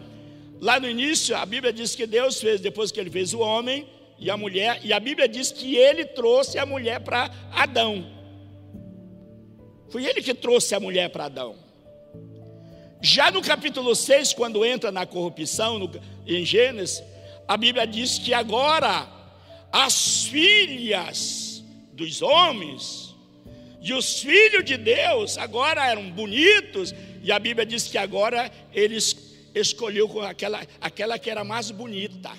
lá 0.62 0.80
no 0.80 0.90
início 0.90 1.36
a 1.36 1.46
Bíblia 1.46 1.74
diz 1.74 1.96
que 1.96 2.08
Deus 2.08 2.40
fez, 2.40 2.62
depois 2.62 2.92
que 2.92 3.00
ele 3.00 3.12
fez 3.12 3.34
o 3.34 3.40
homem, 3.40 3.86
e 4.18 4.30
a 4.30 4.38
mulher, 4.38 4.80
e 4.84 4.94
a 4.94 5.00
Bíblia 5.00 5.28
diz 5.28 5.52
que 5.52 5.76
ele 5.76 6.06
trouxe 6.06 6.58
a 6.58 6.66
mulher 6.66 7.02
para 7.02 7.30
Adão. 7.52 8.06
Foi 9.90 10.06
ele 10.06 10.22
que 10.22 10.34
trouxe 10.34 10.74
a 10.74 10.80
mulher 10.80 11.10
para 11.10 11.26
Adão. 11.26 11.56
Já 13.02 13.30
no 13.30 13.42
capítulo 13.42 13.96
6, 13.96 14.34
quando 14.34 14.66
entra 14.66 14.92
na 14.92 15.06
corrupção, 15.06 15.78
no, 15.78 15.92
em 16.26 16.46
Gênesis, 16.46 17.04
a 17.48 17.56
Bíblia 17.56 17.86
diz 17.86 18.18
que 18.18 18.34
agora 18.34 19.08
as 19.72 20.26
filhas 20.26 21.64
dos 21.94 22.22
homens 22.22 23.16
e 23.82 23.94
os 23.94 24.22
filhos 24.22 24.66
de 24.66 24.78
Deus 24.78 25.38
agora 25.38 25.86
eram 25.86 26.10
bonitos, 26.10 26.96
e 27.22 27.32
a 27.32 27.38
Bíblia 27.38 27.66
diz 27.66 27.84
que 27.88 28.00
agora 28.00 28.52
eles 28.74 29.16
escolheu 29.54 30.22
aquela, 30.22 30.66
aquela 30.82 31.20
que 31.20 31.30
era 31.30 31.44
mais 31.44 31.70
bonita. 31.70 32.32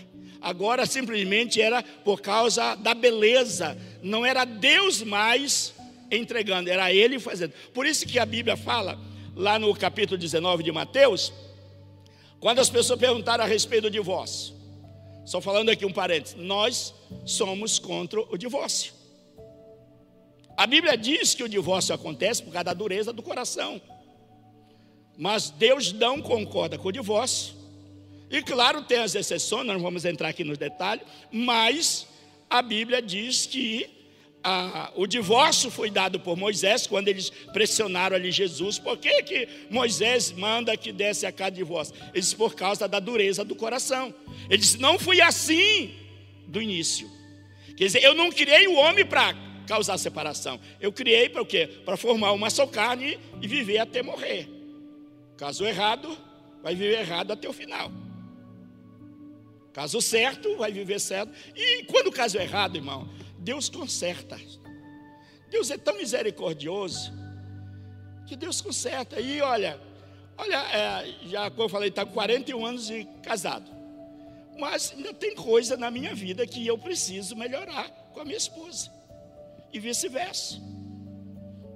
Agora 0.46 0.86
simplesmente 0.86 1.60
era 1.60 1.82
por 1.82 2.20
causa 2.20 2.76
da 2.76 2.94
beleza, 2.94 3.76
não 4.00 4.24
era 4.24 4.44
Deus 4.44 5.02
mais 5.02 5.74
entregando, 6.08 6.70
era 6.70 6.92
Ele 6.92 7.18
fazendo. 7.18 7.52
Por 7.74 7.84
isso 7.84 8.06
que 8.06 8.16
a 8.16 8.24
Bíblia 8.24 8.56
fala, 8.56 8.96
lá 9.34 9.58
no 9.58 9.74
capítulo 9.74 10.16
19 10.16 10.62
de 10.62 10.70
Mateus, 10.70 11.32
quando 12.38 12.60
as 12.60 12.70
pessoas 12.70 13.00
perguntaram 13.00 13.42
a 13.42 13.46
respeito 13.48 13.82
do 13.82 13.90
divórcio, 13.90 14.54
só 15.24 15.40
falando 15.40 15.70
aqui 15.70 15.84
um 15.84 15.92
parênteses, 15.92 16.36
nós 16.36 16.94
somos 17.24 17.80
contra 17.80 18.20
o 18.20 18.38
divórcio. 18.38 18.92
A 20.56 20.64
Bíblia 20.64 20.96
diz 20.96 21.34
que 21.34 21.42
o 21.42 21.48
divórcio 21.48 21.92
acontece 21.92 22.40
por 22.40 22.52
causa 22.52 22.66
da 22.66 22.72
dureza 22.72 23.12
do 23.12 23.20
coração. 23.20 23.82
Mas 25.18 25.50
Deus 25.50 25.90
não 25.90 26.22
concorda 26.22 26.78
com 26.78 26.86
o 26.86 26.92
divórcio. 26.92 27.65
E 28.30 28.42
claro, 28.42 28.83
tem 28.83 28.99
as 28.99 29.14
exceções, 29.14 29.66
não 29.66 29.78
vamos 29.78 30.04
entrar 30.04 30.28
aqui 30.28 30.42
nos 30.42 30.59
detalhes, 30.59 31.04
mas 31.30 32.06
a 32.50 32.61
Bíblia 32.61 33.00
diz 33.00 33.47
que 33.47 33.88
a, 34.42 34.92
o 34.95 35.09
divórcio 35.09 35.71
foi 35.73 35.90
dado 35.90 36.21
por 36.21 36.37
Moisés 36.37 36.87
quando 36.87 37.09
eles 37.09 37.30
pressionaram 37.52 38.14
ali 38.14 38.30
Jesus. 38.30 38.78
Por 38.78 38.97
que, 38.97 39.23
que 39.25 39.49
Moisés 39.68 40.30
manda 40.30 40.76
que 40.76 40.92
desse 40.92 41.26
a 41.26 41.33
cada 41.33 41.50
divórcio? 41.56 41.95
Ele 42.12 42.21
disse 42.21 42.37
por 42.37 42.54
causa 42.54 42.87
da 42.87 43.00
dureza 43.00 43.45
do 43.45 43.56
coração. 43.56 44.14
Ele 44.49 44.59
disse: 44.59 44.78
não 44.78 44.99
fui 45.00 45.21
assim 45.21 45.95
do 46.47 46.62
início. 46.62 47.11
Quer 47.76 47.87
dizer, 47.87 48.04
eu 48.04 48.14
não 48.14 48.30
criei 48.30 48.68
o 48.68 48.75
homem 48.75 49.04
para 49.04 49.35
causar 49.66 49.99
separação. 49.99 50.61
Eu 50.80 50.92
criei 50.92 51.28
para 51.28 51.42
o 51.42 51.47
quê? 51.47 51.68
Para 51.85 51.97
formar 51.97 52.30
uma 52.30 52.49
só 52.49 52.68
carne 52.68 53.18
e 53.42 53.49
viver 53.49 53.78
até 53.78 54.00
morrer. 54.00 54.49
Caso 55.37 55.66
errado, 55.66 56.16
vai 56.62 56.75
viver 56.76 57.00
errado 57.00 57.33
até 57.33 57.49
o 57.49 57.52
final. 57.52 57.90
Caso 59.76 60.00
certo, 60.00 60.56
vai 60.56 60.73
viver 60.73 60.99
certo. 60.99 61.30
E 61.54 61.83
quando 61.83 62.06
o 62.06 62.11
caso 62.11 62.38
é 62.38 62.45
errado, 62.45 62.76
irmão, 62.76 63.11
Deus 63.38 63.68
conserta. 63.68 64.40
Deus 65.50 65.71
é 65.71 65.76
tão 65.76 65.99
misericordioso 65.99 67.12
que 68.26 68.35
Deus 68.35 68.62
conserta. 68.62 69.21
E 69.21 69.42
olha, 69.42 69.78
olha, 70.38 70.56
é, 70.75 71.14
já 71.28 71.50
como 71.50 71.64
eu 71.64 71.68
falei, 71.68 71.90
está 71.90 72.06
com 72.06 72.12
41 72.12 72.64
anos 72.64 72.87
de 72.87 73.04
casado. 73.23 73.71
Mas 74.59 74.95
ainda 74.97 75.12
tem 75.12 75.35
coisa 75.35 75.76
na 75.76 75.90
minha 75.90 76.14
vida 76.14 76.47
que 76.47 76.66
eu 76.66 76.78
preciso 76.78 77.37
melhorar 77.37 77.90
com 78.14 78.21
a 78.21 78.25
minha 78.25 78.38
esposa. 78.38 78.90
E 79.75 79.78
vice-versa. 79.78 80.59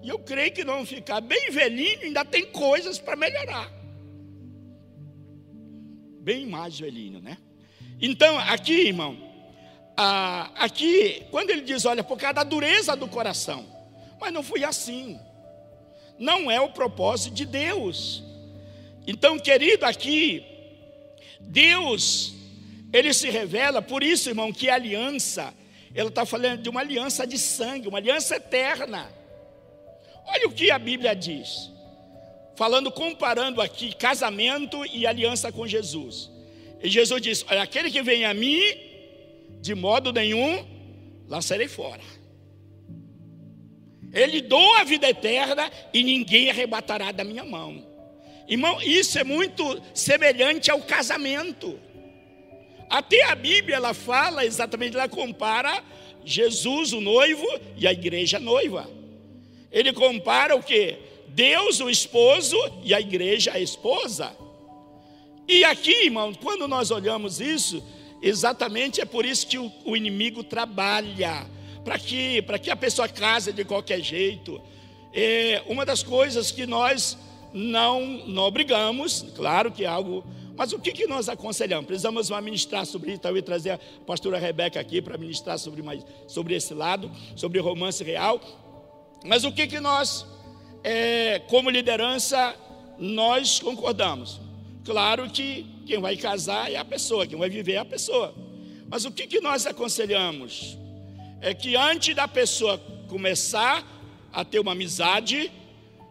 E 0.02 0.08
eu 0.08 0.18
creio 0.20 0.54
que 0.54 0.64
não 0.64 0.86
ficar 0.86 1.20
bem 1.20 1.50
velhinho, 1.50 2.04
ainda 2.04 2.24
tem 2.24 2.46
coisas 2.46 2.98
para 2.98 3.14
melhorar. 3.14 3.70
Bem 6.22 6.46
mais 6.46 6.80
velhinho, 6.80 7.20
né? 7.20 7.36
Então, 8.00 8.38
aqui, 8.38 8.88
irmão, 8.88 9.16
aqui, 10.56 11.24
quando 11.30 11.50
ele 11.50 11.62
diz, 11.62 11.84
olha, 11.84 12.02
por 12.02 12.18
causa 12.18 12.34
da 12.34 12.42
dureza 12.42 12.96
do 12.96 13.06
coração, 13.06 13.66
mas 14.20 14.32
não 14.32 14.42
foi 14.42 14.64
assim. 14.64 15.18
Não 16.18 16.50
é 16.50 16.60
o 16.60 16.70
propósito 16.70 17.34
de 17.34 17.44
Deus. 17.44 18.22
Então, 19.06 19.38
querido, 19.38 19.84
aqui, 19.84 20.44
Deus, 21.40 22.34
ele 22.92 23.12
se 23.12 23.30
revela, 23.30 23.80
por 23.82 24.02
isso, 24.02 24.28
irmão, 24.28 24.52
que 24.52 24.68
aliança, 24.68 25.52
ela 25.94 26.08
está 26.08 26.24
falando 26.24 26.62
de 26.62 26.68
uma 26.68 26.80
aliança 26.80 27.26
de 27.26 27.38
sangue, 27.38 27.88
uma 27.88 27.98
aliança 27.98 28.36
eterna. 28.36 29.10
Olha 30.26 30.46
o 30.46 30.52
que 30.52 30.70
a 30.70 30.78
Bíblia 30.78 31.14
diz. 31.14 31.70
Falando, 32.54 32.92
comparando 32.92 33.60
aqui 33.60 33.94
casamento 33.94 34.84
e 34.86 35.06
aliança 35.06 35.50
com 35.50 35.66
Jesus. 35.66 36.30
E 36.82 36.88
Jesus 36.88 37.20
diz: 37.20 37.44
Olha, 37.48 37.62
aquele 37.62 37.90
que 37.90 38.02
vem 38.02 38.24
a 38.24 38.34
mim, 38.34 38.60
de 39.60 39.74
modo 39.74 40.12
nenhum, 40.12 40.66
lançarei 41.28 41.68
fora. 41.68 42.02
Ele 44.12 44.40
dou 44.40 44.74
a 44.76 44.84
vida 44.84 45.08
eterna 45.08 45.70
e 45.92 46.02
ninguém 46.02 46.50
arrebatará 46.50 47.12
da 47.12 47.22
minha 47.22 47.44
mão. 47.44 47.86
Irmão, 48.48 48.82
isso 48.82 49.18
é 49.18 49.22
muito 49.22 49.80
semelhante 49.94 50.70
ao 50.70 50.80
casamento. 50.82 51.78
Até 52.88 53.22
a 53.22 53.36
Bíblia 53.36 53.76
ela 53.76 53.94
fala 53.94 54.44
exatamente, 54.44 54.96
ela 54.96 55.08
compara 55.08 55.84
Jesus, 56.24 56.92
o 56.92 57.00
noivo, 57.00 57.46
e 57.76 57.86
a 57.86 57.92
igreja 57.92 58.38
a 58.38 58.40
noiva. 58.40 58.90
Ele 59.70 59.92
compara 59.92 60.56
o 60.56 60.62
que? 60.62 60.96
Deus, 61.28 61.78
o 61.80 61.88
esposo, 61.88 62.56
e 62.82 62.92
a 62.92 63.00
igreja, 63.00 63.52
a 63.52 63.60
esposa. 63.60 64.36
E 65.52 65.64
aqui, 65.64 66.04
irmão, 66.04 66.32
quando 66.32 66.68
nós 66.68 66.92
olhamos 66.92 67.40
isso, 67.40 67.82
exatamente 68.22 69.00
é 69.00 69.04
por 69.04 69.26
isso 69.26 69.44
que 69.48 69.58
o, 69.58 69.68
o 69.84 69.96
inimigo 69.96 70.44
trabalha 70.44 71.44
para 71.84 71.98
que, 71.98 72.40
que 72.62 72.70
a 72.70 72.76
pessoa 72.76 73.08
case 73.08 73.52
de 73.52 73.64
qualquer 73.64 74.00
jeito. 74.00 74.62
É 75.12 75.60
uma 75.66 75.84
das 75.84 76.04
coisas 76.04 76.52
que 76.52 76.66
nós 76.66 77.18
não, 77.52 78.00
não 78.28 78.44
obrigamos, 78.44 79.26
claro 79.34 79.72
que 79.72 79.84
é 79.84 79.88
algo, 79.88 80.24
mas 80.56 80.72
o 80.72 80.78
que, 80.78 80.92
que 80.92 81.08
nós 81.08 81.28
aconselhamos? 81.28 81.86
Precisamos 81.86 82.30
ministrar 82.30 82.86
sobre 82.86 83.10
isso, 83.10 83.20
talvez 83.22 83.44
trazer 83.44 83.70
a 83.70 83.80
pastora 84.06 84.38
Rebeca 84.38 84.78
aqui 84.78 85.02
para 85.02 85.18
ministrar 85.18 85.58
sobre, 85.58 85.82
mais, 85.82 86.06
sobre 86.28 86.54
esse 86.54 86.72
lado, 86.72 87.10
sobre 87.34 87.58
romance 87.58 88.04
real. 88.04 88.40
Mas 89.24 89.42
o 89.42 89.50
que, 89.50 89.66
que 89.66 89.80
nós, 89.80 90.24
é, 90.84 91.40
como 91.48 91.70
liderança, 91.70 92.54
nós 92.96 93.58
concordamos? 93.58 94.48
Claro 94.90 95.30
que 95.30 95.64
quem 95.86 96.00
vai 96.00 96.16
casar 96.16 96.68
é 96.68 96.74
a 96.74 96.84
pessoa, 96.84 97.24
quem 97.24 97.38
vai 97.38 97.48
viver 97.48 97.74
é 97.74 97.76
a 97.76 97.84
pessoa. 97.84 98.34
Mas 98.88 99.04
o 99.04 99.12
que, 99.12 99.24
que 99.28 99.40
nós 99.40 99.64
aconselhamos? 99.64 100.76
É 101.40 101.54
que 101.54 101.76
antes 101.76 102.12
da 102.12 102.26
pessoa 102.26 102.76
começar 103.06 103.86
a 104.32 104.44
ter 104.44 104.58
uma 104.58 104.72
amizade, 104.72 105.48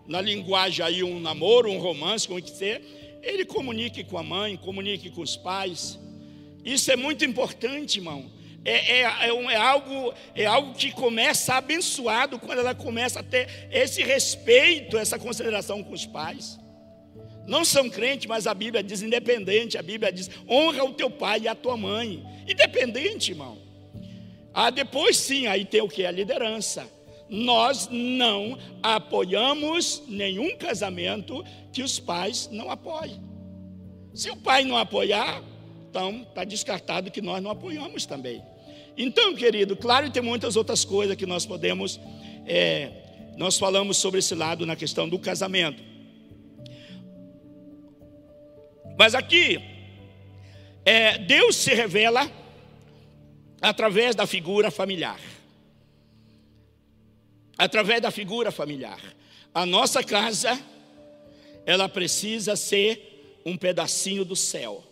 na 0.08 0.22
linguagem 0.22 0.86
aí 0.86 1.04
um 1.04 1.20
namoro, 1.20 1.70
um 1.70 1.78
romance, 1.78 2.26
como 2.26 2.42
que 2.42 2.52
ser, 2.52 3.20
ele 3.22 3.44
comunique 3.44 4.02
com 4.06 4.18
a 4.18 4.24
mãe, 4.24 4.56
comunique 4.56 5.10
com 5.10 5.24
os 5.24 5.36
pais. 5.36 6.00
Isso 6.64 6.90
é 6.90 6.96
muito 6.96 7.26
importante, 7.26 7.98
irmão. 7.98 8.32
É, 8.64 9.02
é, 9.02 9.28
é, 9.28 9.34
um, 9.34 9.52
é, 9.52 9.58
algo, 9.58 10.14
é 10.34 10.46
algo 10.46 10.74
que 10.74 10.94
começa 10.94 11.56
abençoado 11.56 12.40
quando 12.40 12.60
ela 12.60 12.74
começa 12.74 13.20
a 13.20 13.24
ter 13.24 13.68
esse 13.74 14.02
respeito, 14.02 14.98
essa 14.98 15.20
consideração 15.20 15.84
com 15.84 15.92
os 15.92 16.06
pais 16.06 16.58
não 17.50 17.66
são 17.66 17.90
crentes, 17.90 18.28
mas 18.28 18.46
a 18.46 18.54
Bíblia 18.54 18.84
diz 18.84 19.02
independente, 19.02 19.76
a 19.76 19.82
Bíblia 19.82 20.12
diz 20.12 20.30
honra 20.48 20.84
o 20.84 20.94
teu 20.94 21.10
pai 21.10 21.42
e 21.42 21.48
a 21.48 21.56
tua 21.56 21.76
mãe. 21.76 22.24
Independente, 22.48 23.32
irmão. 23.32 23.58
Ah, 24.54 24.70
depois 24.70 25.18
sim, 25.18 25.48
aí 25.48 25.66
tem 25.66 25.82
o 25.82 25.90
que? 25.90 26.06
A 26.06 26.12
liderança. 26.12 26.88
Nós 27.28 27.90
não 27.92 28.56
apoiamos 28.84 30.04
nenhum 30.08 30.56
casamento 30.58 31.44
que 31.74 31.82
os 31.82 32.00
pais 32.00 32.48
não 32.52 32.70
apoiem. 32.70 33.20
Se 34.14 34.30
o 34.30 34.38
pai 34.38 34.64
não 34.64 34.78
apoiar, 34.78 35.44
então 35.90 36.22
está 36.22 36.44
descartado 36.44 37.10
que 37.10 37.22
nós 37.22 37.42
não 37.42 37.50
apoiamos 37.50 38.06
também. 38.06 38.44
Então, 38.96 39.34
querido, 39.34 39.76
claro 39.76 40.12
tem 40.12 40.22
muitas 40.22 40.56
outras 40.56 40.86
coisas 40.86 41.16
que 41.16 41.26
nós 41.26 41.48
podemos. 41.48 42.00
É, 42.46 42.92
nós 43.38 43.58
falamos 43.58 43.98
sobre 43.98 44.20
esse 44.20 44.36
lado 44.36 44.68
na 44.68 44.76
questão 44.76 45.10
do 45.10 45.18
casamento. 45.18 45.89
Mas 49.00 49.16
aqui, 49.16 49.62
é, 50.84 51.18
Deus 51.20 51.56
se 51.56 51.74
revela 51.74 52.30
através 53.62 54.14
da 54.14 54.28
figura 54.28 54.70
familiar. 54.70 55.22
Através 57.58 58.02
da 58.02 58.12
figura 58.12 58.52
familiar. 58.52 59.00
A 59.54 59.66
nossa 59.66 60.04
casa, 60.04 60.62
ela 61.66 61.88
precisa 61.88 62.58
ser 62.58 63.40
um 63.46 63.56
pedacinho 63.56 64.26
do 64.26 64.36
céu. 64.36 64.84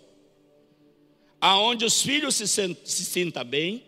Aonde 1.42 1.84
os 1.84 2.02
filhos 2.02 2.36
se, 2.36 2.48
se 2.48 3.04
sintam 3.04 3.44
bem, 3.44 3.84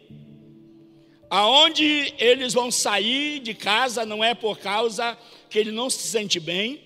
aonde 1.29 2.13
eles 2.17 2.53
vão 2.53 2.69
sair 2.69 3.39
de 3.39 3.53
casa 3.53 4.05
não 4.05 4.21
é 4.21 4.35
por 4.35 4.59
causa 4.59 5.17
que 5.49 5.57
ele 5.57 5.71
não 5.71 5.89
se 5.89 6.05
sente 6.09 6.41
bem, 6.41 6.81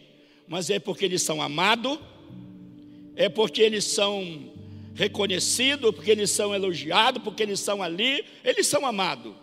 mas 0.48 0.70
é 0.70 0.78
porque 0.78 1.06
eles 1.06 1.24
são 1.24 1.42
amados, 1.42 1.98
é 3.16 3.30
porque 3.30 3.62
eles 3.62 3.86
são 3.86 4.52
reconhecidos, 4.96 5.94
porque 5.94 6.12
eles 6.12 6.32
são 6.32 6.54
elogiados, 6.54 7.22
porque 7.24 7.44
eles 7.44 7.60
são 7.60 7.82
ali, 7.82 8.24
eles 8.44 8.68
são 8.68 8.86
amados. 8.86 9.34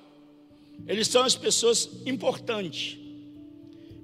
Eles 0.87 1.09
são 1.09 1.23
as 1.23 1.37
pessoas 1.37 1.89
importantes. 2.07 2.99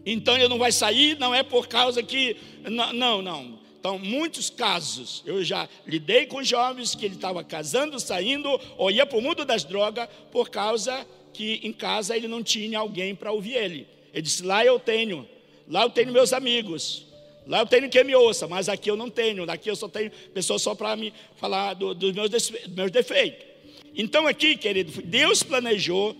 Então 0.04 0.35
ele 0.37 0.49
não 0.49 0.58
vai 0.58 0.70
sair, 0.70 1.18
não 1.18 1.35
é 1.35 1.42
por 1.42 1.66
causa 1.66 2.02
que. 2.02 2.37
Não, 2.64 3.23
não. 3.23 3.58
Então, 3.78 3.99
muitos 3.99 4.50
casos, 4.50 5.23
eu 5.25 5.44
já 5.44 5.68
lidei 5.87 6.26
com 6.26 6.42
jovens 6.42 6.94
que 6.94 7.04
ele 7.04 7.14
estava 7.14 7.44
casando, 7.44 8.00
saindo, 8.00 8.49
ou 8.76 8.90
ia 8.90 9.06
para 9.06 9.18
o 9.18 9.23
mundo 9.23 9.44
das 9.44 9.62
drogas, 9.62 10.08
por 10.32 10.50
causa 10.50 11.06
que 11.32 11.61
em 11.62 11.73
casa 11.73 12.16
ele 12.16 12.26
não 12.26 12.42
tinha 12.42 12.78
alguém 12.78 13.14
para 13.14 13.30
ouvir 13.30 13.54
ele. 13.54 13.87
Ele 14.12 14.23
disse: 14.23 14.42
lá 14.42 14.64
eu 14.64 14.80
tenho, 14.80 15.28
lá 15.68 15.82
eu 15.82 15.90
tenho 15.90 16.12
meus 16.12 16.32
amigos, 16.32 17.06
lá 17.46 17.60
eu 17.60 17.66
tenho 17.66 17.88
quem 17.88 18.04
me 18.04 18.14
ouça, 18.14 18.46
mas 18.46 18.68
aqui 18.68 18.90
eu 18.90 18.96
não 18.96 19.08
tenho, 19.08 19.48
aqui 19.50 19.70
eu 19.70 19.76
só 19.76 19.88
tenho 19.88 20.10
pessoas 20.34 20.62
só 20.62 20.74
para 20.74 20.96
me 20.96 21.12
falar 21.36 21.74
do, 21.74 21.94
dos 21.94 22.12
meus, 22.12 22.50
meus 22.68 22.90
defeitos. 22.90 23.46
Então, 23.94 24.26
aqui, 24.26 24.56
querido, 24.56 25.00
Deus 25.02 25.42
planejou 25.42 26.14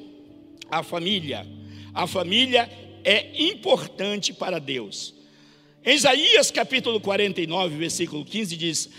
a 0.71 0.83
família. 0.83 1.47
A 1.93 2.07
família 2.07 2.71
é 3.05 3.43
importante 3.43 4.33
para 4.33 4.59
Deus. 4.59 5.15
Em 5.85 5.95
Isaías 5.95 6.51
capítulo 6.51 7.01
49, 7.01 7.77
versículo 7.77 8.25
15 8.25 8.57
diz: 8.57 8.91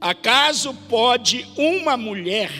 Acaso 0.00 0.74
pode 0.88 1.46
uma 1.56 1.96
mulher 1.96 2.52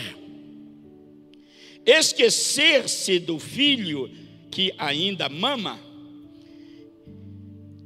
esquecer-se 1.87 3.19
do 3.19 3.39
filho 3.39 4.11
que 4.51 4.75
ainda 4.77 5.29
mama, 5.29 5.79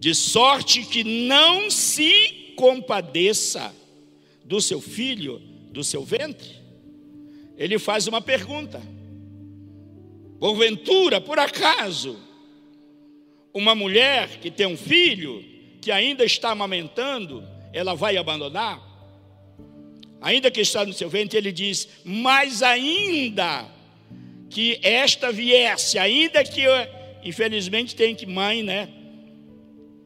de 0.05 0.15
sorte 0.15 0.83
que 0.83 1.03
não 1.03 1.71
se 1.71 2.53
compadeça 2.57 3.75
do 4.45 4.61
seu 4.61 4.79
filho, 4.79 5.39
do 5.71 5.83
seu 5.83 6.05
ventre? 6.05 6.57
Ele 7.57 7.79
faz 7.79 8.07
uma 8.07 8.21
pergunta. 8.21 8.83
Porventura, 10.39 11.23
por 11.23 11.39
acaso, 11.39 12.19
uma 13.55 13.75
mulher 13.75 14.41
que 14.41 14.51
tem 14.51 14.67
um 14.67 14.77
filho 14.77 15.43
que 15.81 15.91
ainda 15.91 16.23
está 16.23 16.51
amamentando, 16.51 17.43
ela 17.73 17.95
vai 17.95 18.19
abandonar? 18.19 18.83
Ainda 20.21 20.51
que 20.51 20.61
está 20.61 20.85
no 20.85 20.93
seu 20.93 21.09
ventre, 21.09 21.39
ele 21.39 21.51
diz: 21.51 21.89
Mas 22.05 22.63
ainda 22.63 23.67
que 24.51 24.79
esta 24.83 25.33
viesse, 25.33 25.99
ainda 25.99 26.45
que 26.45 26.65
infelizmente 27.25 27.97
tem 27.97 28.15
que 28.15 28.27
mãe, 28.27 28.63
né? 28.63 29.04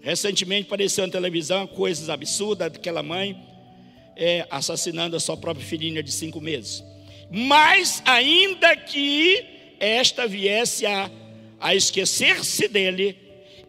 Recentemente 0.08 0.66
apareceu 0.66 1.06
na 1.06 1.12
televisão 1.12 1.66
coisas 1.66 2.08
absurdas 2.08 2.72
daquela 2.72 3.02
mãe 3.02 3.38
é, 4.16 4.46
assassinando 4.48 5.14
a 5.14 5.20
sua 5.20 5.36
própria 5.36 5.66
filhinha 5.66 6.02
de 6.02 6.10
cinco 6.10 6.40
meses. 6.40 6.82
Mas 7.30 8.02
ainda 8.06 8.74
que 8.74 9.44
esta 9.78 10.26
viesse 10.26 10.86
a, 10.86 11.10
a 11.60 11.74
esquecer-se 11.74 12.68
dele, 12.68 13.18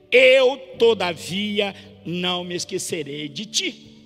eu 0.09 0.55
todavia 0.79 1.75
não 2.05 2.45
me 2.45 2.55
esquecerei 2.55 3.27
de 3.27 3.45
ti. 3.45 3.97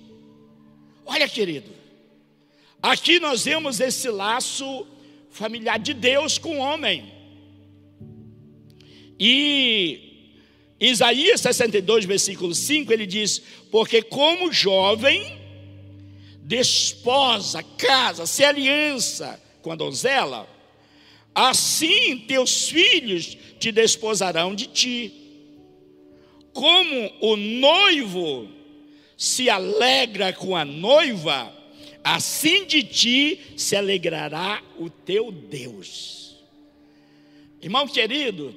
Olha, 1.06 1.28
querido, 1.28 1.70
aqui 2.82 3.20
nós 3.20 3.44
vemos 3.44 3.78
esse 3.78 4.08
laço 4.08 4.84
familiar 5.30 5.78
de 5.78 5.94
Deus 5.94 6.36
com 6.36 6.56
o 6.56 6.60
homem. 6.60 7.12
E 9.20 10.13
Isaías 10.80 11.40
62, 11.40 12.04
versículo 12.04 12.54
5, 12.54 12.92
ele 12.92 13.06
diz: 13.06 13.40
Porque 13.70 14.02
como 14.02 14.52
jovem 14.52 15.38
desposa, 16.42 17.62
casa, 17.62 18.26
se 18.26 18.44
aliança 18.44 19.40
com 19.62 19.72
a 19.72 19.76
donzela, 19.76 20.48
assim 21.34 22.18
teus 22.18 22.68
filhos 22.68 23.36
te 23.58 23.72
desposarão 23.72 24.54
de 24.54 24.66
ti 24.66 25.24
como 26.54 27.10
o 27.20 27.36
noivo 27.36 28.48
se 29.16 29.50
alegra 29.50 30.32
com 30.32 30.56
a 30.56 30.64
noiva, 30.64 31.52
assim 32.02 32.64
de 32.64 32.82
ti 32.84 33.40
se 33.56 33.74
alegrará 33.74 34.62
o 34.78 34.88
teu 34.88 35.32
Deus. 35.32 36.36
Irmão 37.60 37.88
querido, 37.88 38.54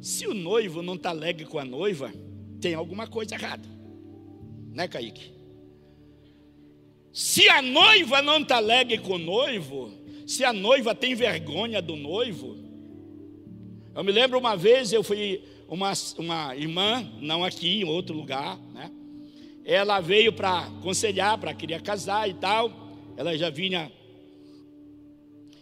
se 0.00 0.26
o 0.26 0.34
noivo 0.34 0.82
não 0.82 0.94
está 0.94 1.10
alegre 1.10 1.44
com 1.44 1.58
a 1.58 1.64
noiva, 1.64 2.12
tem 2.60 2.74
alguma 2.74 3.06
coisa 3.06 3.34
errada, 3.34 3.68
né, 4.72 4.88
Kaique? 4.88 5.32
Se 7.12 7.48
a 7.48 7.60
noiva 7.60 8.22
não 8.22 8.38
está 8.38 8.56
alegre 8.56 8.98
com 8.98 9.14
o 9.14 9.18
noivo, 9.18 9.92
se 10.26 10.44
a 10.44 10.52
noiva 10.52 10.94
tem 10.94 11.14
vergonha 11.14 11.82
do 11.82 11.94
noivo, 11.94 12.56
eu 13.94 14.02
me 14.02 14.10
lembro 14.10 14.38
uma 14.38 14.56
vez 14.56 14.92
eu 14.92 15.02
fui 15.02 15.42
uma, 15.68 15.92
uma 16.18 16.56
irmã, 16.56 17.10
não 17.20 17.44
aqui, 17.44 17.80
em 17.80 17.84
outro 17.84 18.14
lugar, 18.14 18.58
né? 18.74 18.90
Ela 19.64 20.00
veio 20.00 20.32
para 20.32 20.66
aconselhar, 20.66 21.38
para 21.38 21.54
querer 21.54 21.82
casar 21.82 22.28
e 22.28 22.34
tal. 22.34 22.70
Ela 23.16 23.36
já 23.38 23.48
vinha. 23.48 23.90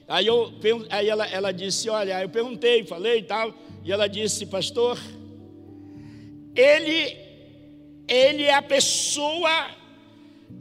Aí, 0.09 0.27
eu, 0.27 0.53
aí 0.89 1.09
ela, 1.09 1.27
ela 1.27 1.53
disse: 1.53 1.89
Olha, 1.89 2.23
eu 2.23 2.29
perguntei, 2.29 2.85
falei 2.85 3.19
e 3.19 3.23
tal. 3.23 3.55
E 3.85 3.93
ela 3.93 4.09
disse: 4.09 4.47
Pastor, 4.47 4.99
ele, 6.55 7.17
ele 8.07 8.45
é 8.45 8.55
a 8.55 8.63
pessoa 8.63 9.71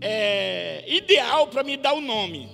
é, 0.02 0.86
ideal 0.88 1.48
para 1.48 1.64
me 1.64 1.76
dar 1.76 1.94
o 1.94 2.02
nome, 2.02 2.50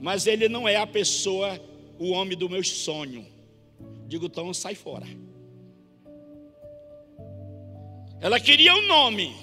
mas 0.00 0.26
ele 0.26 0.48
não 0.48 0.68
é 0.68 0.76
a 0.76 0.86
pessoa, 0.86 1.60
o 1.98 2.10
homem 2.10 2.36
do 2.36 2.48
meu 2.48 2.62
sonho. 2.62 3.26
Digo, 4.06 4.26
então 4.26 4.52
sai 4.54 4.74
fora. 4.74 5.06
Ela 8.20 8.40
queria 8.40 8.74
o 8.74 8.78
um 8.78 8.86
nome, 8.86 9.34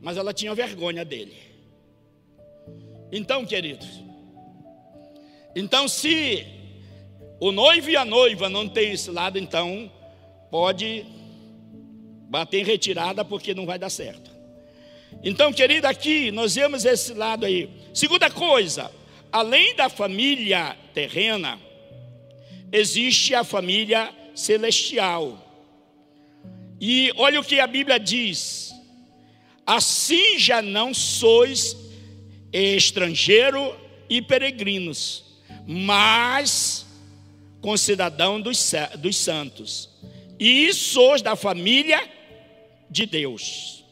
mas 0.00 0.16
ela 0.16 0.32
tinha 0.32 0.54
vergonha 0.54 1.04
dele. 1.04 1.36
Então, 3.12 3.44
queridos, 3.44 3.88
então 5.54 5.88
se 5.88 6.59
o 7.40 7.50
noivo 7.50 7.88
e 7.88 7.96
a 7.96 8.04
noiva 8.04 8.50
não 8.50 8.68
tem 8.68 8.92
esse 8.92 9.10
lado, 9.10 9.38
então 9.38 9.90
pode 10.50 11.06
bater 12.28 12.60
em 12.60 12.64
retirada 12.64 13.24
porque 13.24 13.54
não 13.54 13.64
vai 13.64 13.78
dar 13.78 13.88
certo. 13.88 14.30
Então, 15.24 15.52
querido, 15.52 15.86
aqui 15.86 16.30
nós 16.30 16.54
vemos 16.54 16.84
esse 16.84 17.14
lado 17.14 17.46
aí. 17.46 17.70
Segunda 17.94 18.30
coisa, 18.30 18.90
além 19.32 19.74
da 19.74 19.88
família 19.88 20.76
terrena, 20.92 21.58
existe 22.70 23.34
a 23.34 23.42
família 23.42 24.14
celestial. 24.34 25.46
E 26.78 27.10
olha 27.16 27.40
o 27.40 27.44
que 27.44 27.58
a 27.58 27.66
Bíblia 27.66 27.98
diz: 27.98 28.70
assim 29.66 30.38
já 30.38 30.60
não 30.60 30.92
sois 30.92 31.76
estrangeiro 32.52 33.74
e 34.08 34.20
peregrinos, 34.20 35.24
mas 35.66 36.86
concidadão 37.60 38.40
dos, 38.40 38.72
dos 38.98 39.16
santos, 39.16 39.88
e 40.38 40.72
sois 40.72 41.20
da 41.20 41.36
família 41.36 42.00
de 42.88 43.06
Deus. 43.06 43.84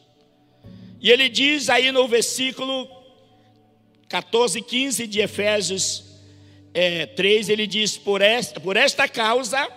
E 1.01 1.11
ele 1.11 1.29
diz 1.29 1.69
aí 1.69 1.91
no 1.91 2.07
versículo 2.07 2.87
14, 4.09 4.61
15 4.61 5.07
de 5.07 5.21
Efésios 5.21 6.03
é, 6.73 7.05
3, 7.05 7.49
ele 7.49 7.67
diz: 7.67 7.97
por 7.97 8.21
esta, 8.21 8.59
por 8.59 8.75
esta 8.75 9.07
causa 9.07 9.67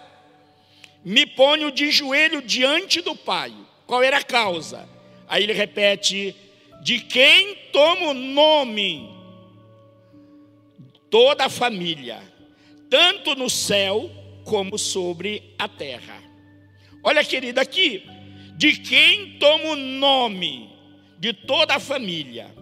me 1.05 1.27
ponho 1.27 1.71
de 1.71 1.91
joelho 1.91 2.41
diante 2.43 3.01
do 3.01 3.15
Pai. 3.15 3.53
Qual 3.87 4.03
era 4.03 4.19
a 4.19 4.25
causa? 4.25 4.89
Aí 5.29 5.43
ele 5.43 5.53
repete: 5.53 6.35
de 6.83 7.01
quem 7.01 7.55
toma 7.73 8.09
o 8.09 8.15
nome 8.15 9.09
toda 11.11 11.45
a 11.45 11.51
família, 11.51 12.23
tanto 12.93 13.35
no 13.35 13.49
céu 13.49 14.11
como 14.45 14.79
sobre 14.79 15.55
a 15.59 15.67
terra. 15.67 16.23
Olha, 17.03 17.25
querida, 17.25 17.63
aqui, 17.63 18.03
de 18.59 18.77
quem 18.77 19.39
toma 19.39 19.65
o 19.71 19.77
nome 19.77 20.71
de 21.19 21.33
toda 21.33 21.77
a 21.77 21.81
família, 21.81 22.55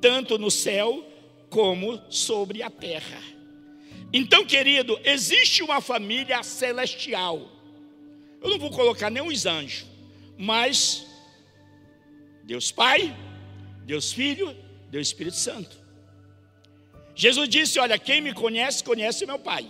tanto 0.00 0.38
no 0.38 0.48
céu 0.48 1.04
como 1.50 2.00
sobre 2.08 2.62
a 2.62 2.70
terra. 2.70 3.20
Então, 4.12 4.46
querido, 4.46 4.96
existe 5.02 5.60
uma 5.60 5.80
família 5.80 6.40
celestial. 6.44 7.50
Eu 8.40 8.50
não 8.50 8.60
vou 8.60 8.70
colocar 8.70 9.10
nem 9.10 9.26
os 9.26 9.44
anjos, 9.44 9.86
mas 10.38 11.04
Deus 12.44 12.70
Pai, 12.70 13.12
Deus 13.84 14.12
Filho, 14.12 14.56
Deus 14.88 15.08
Espírito 15.08 15.36
Santo. 15.36 15.83
Jesus 17.14 17.48
disse: 17.48 17.78
Olha, 17.78 17.98
quem 17.98 18.20
me 18.20 18.32
conhece, 18.32 18.82
conhece 18.82 19.24
meu 19.24 19.38
Pai. 19.38 19.66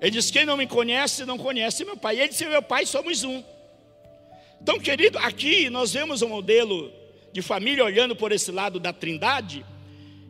Ele 0.00 0.10
disse: 0.10 0.32
Quem 0.32 0.46
não 0.46 0.56
me 0.56 0.66
conhece, 0.66 1.24
não 1.24 1.36
conhece 1.36 1.84
meu 1.84 1.96
Pai. 1.96 2.18
Ele 2.18 2.28
disse: 2.28 2.46
Meu 2.46 2.62
Pai, 2.62 2.86
somos 2.86 3.24
um. 3.24 3.42
Então, 4.60 4.78
querido, 4.78 5.18
aqui 5.18 5.68
nós 5.70 5.92
vemos 5.92 6.22
um 6.22 6.28
modelo 6.28 6.92
de 7.32 7.42
família 7.42 7.84
olhando 7.84 8.14
por 8.14 8.32
esse 8.32 8.50
lado 8.50 8.78
da 8.78 8.92
trindade. 8.92 9.64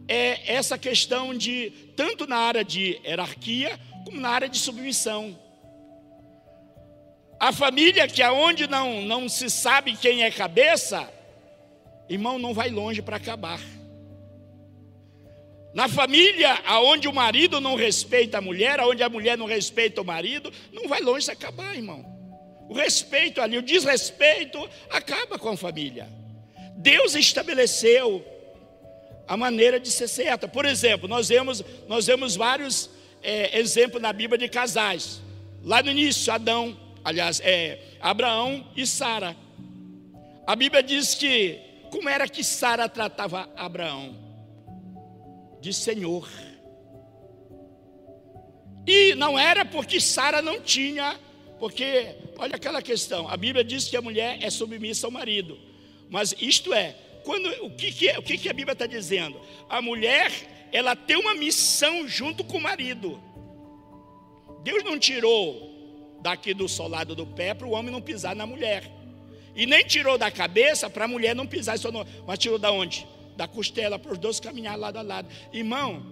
É 0.07 0.55
essa 0.55 0.79
questão 0.79 1.37
de, 1.37 1.71
tanto 1.95 2.27
na 2.27 2.37
área 2.37 2.65
de 2.65 2.99
hierarquia, 3.05 3.79
como 4.07 4.21
na 4.21 4.31
área 4.31 4.49
de 4.49 4.59
submissão. 4.59 5.39
A 7.39 7.53
família 7.53 8.09
que 8.09 8.23
aonde 8.23 8.67
não, 8.67 9.03
não 9.03 9.29
se 9.29 9.51
sabe 9.51 9.97
quem 9.97 10.25
é 10.25 10.31
cabeça, 10.31 11.09
irmão, 12.09 12.39
não 12.39 12.55
vai 12.55 12.71
longe 12.71 13.03
para 13.03 13.17
acabar. 13.17 13.61
Na 15.79 15.87
família, 15.87 16.61
aonde 16.67 17.07
o 17.07 17.13
marido 17.13 17.61
não 17.61 17.77
respeita 17.77 18.39
a 18.39 18.41
mulher, 18.41 18.81
aonde 18.81 19.01
a 19.05 19.09
mulher 19.09 19.39
não 19.39 19.47
respeita 19.47 20.03
o 20.03 20.05
marido, 20.05 20.53
não 20.73 20.89
vai 20.89 21.01
longe 21.01 21.27
de 21.27 21.31
acabar, 21.31 21.73
irmão. 21.77 22.05
O 22.69 22.75
respeito 22.75 23.41
ali, 23.41 23.57
o 23.57 23.63
desrespeito 23.63 24.59
acaba 24.91 25.39
com 25.39 25.51
a 25.51 25.57
família. 25.57 26.09
Deus 26.75 27.15
estabeleceu 27.15 28.27
a 29.29 29.37
maneira 29.37 29.79
de 29.79 29.89
ser 29.89 30.09
certa. 30.09 30.49
Por 30.49 30.65
exemplo, 30.65 31.07
nós 31.07 31.29
vemos, 31.29 31.65
nós 31.87 32.07
vemos 32.07 32.35
vários 32.35 32.91
é, 33.23 33.57
exemplos 33.57 34.03
na 34.03 34.13
Bíblia 34.13 34.37
de 34.37 34.49
casais. 34.49 35.21
Lá 35.63 35.81
no 35.81 35.93
início, 35.93 36.33
Adão, 36.33 36.77
aliás, 37.05 37.41
é, 37.45 37.79
Abraão 38.01 38.67
e 38.75 38.85
Sara. 38.85 39.37
A 40.45 40.57
Bíblia 40.57 40.83
diz 40.83 41.15
que 41.15 41.57
como 41.93 42.09
era 42.09 42.27
que 42.27 42.43
Sara 42.43 42.89
tratava 42.89 43.49
Abraão? 43.55 44.28
De 45.61 45.73
Senhor. 45.73 46.29
E 48.87 49.15
não 49.15 49.39
era 49.39 49.65
porque 49.65 50.01
Sara 50.01 50.41
não 50.41 50.61
tinha, 50.61 51.19
porque, 51.59 52.15
olha 52.39 52.57
aquela 52.57 52.81
questão, 52.81 53.29
a 53.29 53.37
Bíblia 53.37 53.63
diz 53.63 53.89
que 53.89 53.97
a 53.97 54.03
mulher 54.03 54.39
é 54.41 54.49
submissa 54.49 55.07
ao 55.07 55.11
marido, 55.11 55.59
mas 56.09 56.35
isto 56.41 56.73
é, 56.73 56.97
quando, 57.25 57.49
o, 57.65 57.71
que, 57.71 57.93
que, 57.93 58.09
o 58.17 58.23
que, 58.23 58.39
que 58.39 58.49
a 58.49 58.53
Bíblia 58.55 58.73
está 58.73 58.87
dizendo? 58.87 59.39
A 59.69 59.83
mulher, 59.83 60.33
ela 60.73 60.97
tem 60.97 61.17
uma 61.17 61.35
missão 61.35 62.09
junto 62.09 62.43
com 62.43 62.57
o 62.57 62.63
marido. 62.63 63.23
Deus 64.63 64.83
não 64.83 64.99
tirou 64.99 66.19
daqui 66.23 66.55
do 66.55 66.69
solado 66.69 67.15
do 67.15 67.27
pé 67.27 67.53
para 67.53 67.67
o 67.67 67.73
homem 67.73 67.93
não 67.93 68.01
pisar 68.01 68.35
na 68.35 68.47
mulher. 68.47 68.91
E 69.55 69.67
nem 69.67 69.85
tirou 69.85 70.17
da 70.17 70.31
cabeça 70.31 70.89
para 70.89 71.05
a 71.05 71.09
mulher 71.09 71.35
não 71.35 71.47
pisar, 71.47 71.77
mas 72.27 72.39
tirou 72.39 72.59
da 72.59 72.73
onde? 72.73 73.07
Da 73.39 73.47
costela, 73.47 74.01
para 74.01 74.13
os 74.13 74.19
dois 74.19 74.41
caminhar 74.41 74.77
lado 74.77 74.97
a 74.99 75.03
lado. 75.03 75.29
Irmão, 75.53 76.05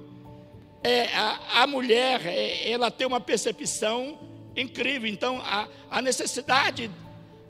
é, 0.81 1.07
a, 1.13 1.63
a 1.63 1.67
mulher, 1.67 2.25
é, 2.25 2.71
ela 2.71 2.89
tem 2.89 3.05
uma 3.05 3.21
percepção 3.21 4.17
incrível. 4.57 5.11
Então, 5.11 5.41
a, 5.41 5.69
a 5.91 6.01
necessidade 6.01 6.89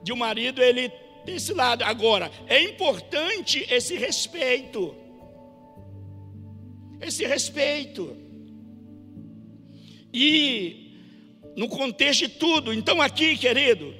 de 0.03 0.12
um 0.15 0.17
marido, 0.17 0.62
ele 0.62 0.89
tem 1.27 1.37
esse 1.37 1.53
lado. 1.53 1.85
Agora, 1.85 2.33
é 2.47 2.62
importante 2.62 3.67
esse 3.71 3.99
respeito. 3.99 4.95
Esse 6.99 7.27
respeito. 7.27 8.17
E 10.11 11.53
no 11.55 11.69
contexto 11.69 12.21
de 12.21 12.29
tudo. 12.29 12.73
Então, 12.73 13.03
aqui, 13.03 13.37
querido, 13.37 13.95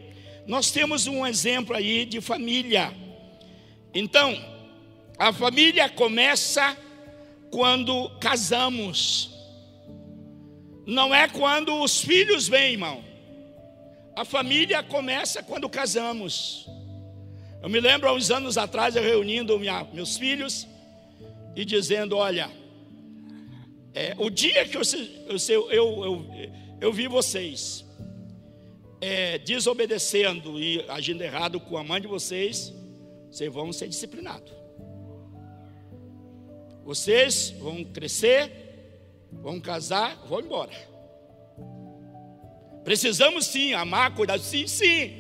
nós 0.47 0.71
temos 0.71 1.07
um 1.07 1.27
exemplo 1.27 1.77
aí 1.77 2.07
de 2.07 2.23
família. 2.23 2.95
Então, 3.93 4.56
a 5.19 5.33
família 5.33 5.89
começa 5.89 6.77
quando 7.51 8.11
casamos. 8.21 9.31
Não 10.87 11.15
é 11.15 11.27
quando 11.29 11.83
os 11.83 12.01
filhos 12.01 12.49
vêm, 12.49 12.73
irmão. 12.73 13.03
A 14.15 14.25
família 14.25 14.83
começa 14.83 15.43
quando 15.43 15.69
casamos. 15.69 16.67
Eu 17.63 17.69
me 17.69 17.81
lembro 17.81 18.09
há 18.09 18.13
uns 18.13 18.31
anos 18.31 18.57
atrás 18.57 18.95
eu 18.95 19.03
reunindo 19.03 19.59
minha, 19.59 19.85
meus 19.93 20.17
filhos 20.17 20.67
e 21.55 21.65
dizendo: 21.65 22.17
Olha, 22.17 22.51
é, 23.95 24.15
o 24.19 24.29
dia 24.29 24.69
que 24.69 24.77
eu, 24.77 24.83
eu, 25.71 25.71
eu, 25.71 26.27
eu, 26.81 26.93
vi 26.93 27.09
vocês 27.09 27.85
é, 29.01 29.39
desobedecendo 29.39 30.61
e 30.61 30.85
agindo 30.89 31.23
errado 31.23 31.59
com 31.59 31.79
a 31.79 31.83
mãe 31.83 32.01
de 32.01 32.07
vocês, 32.07 32.73
vocês 33.31 33.53
vão 33.53 33.73
ser 33.73 33.89
disciplinados. 33.89 34.66
Vocês 36.87 37.51
vão 37.59 37.83
crescer, 37.83 38.49
vão 39.33 39.61
casar, 39.61 40.25
vão 40.29 40.41
embora. 40.41 40.73
Precisamos 42.85 43.47
sim 43.47 43.73
amar, 43.73 44.15
cuidar, 44.15 44.39
sim, 44.39 44.69
sim. 44.69 45.11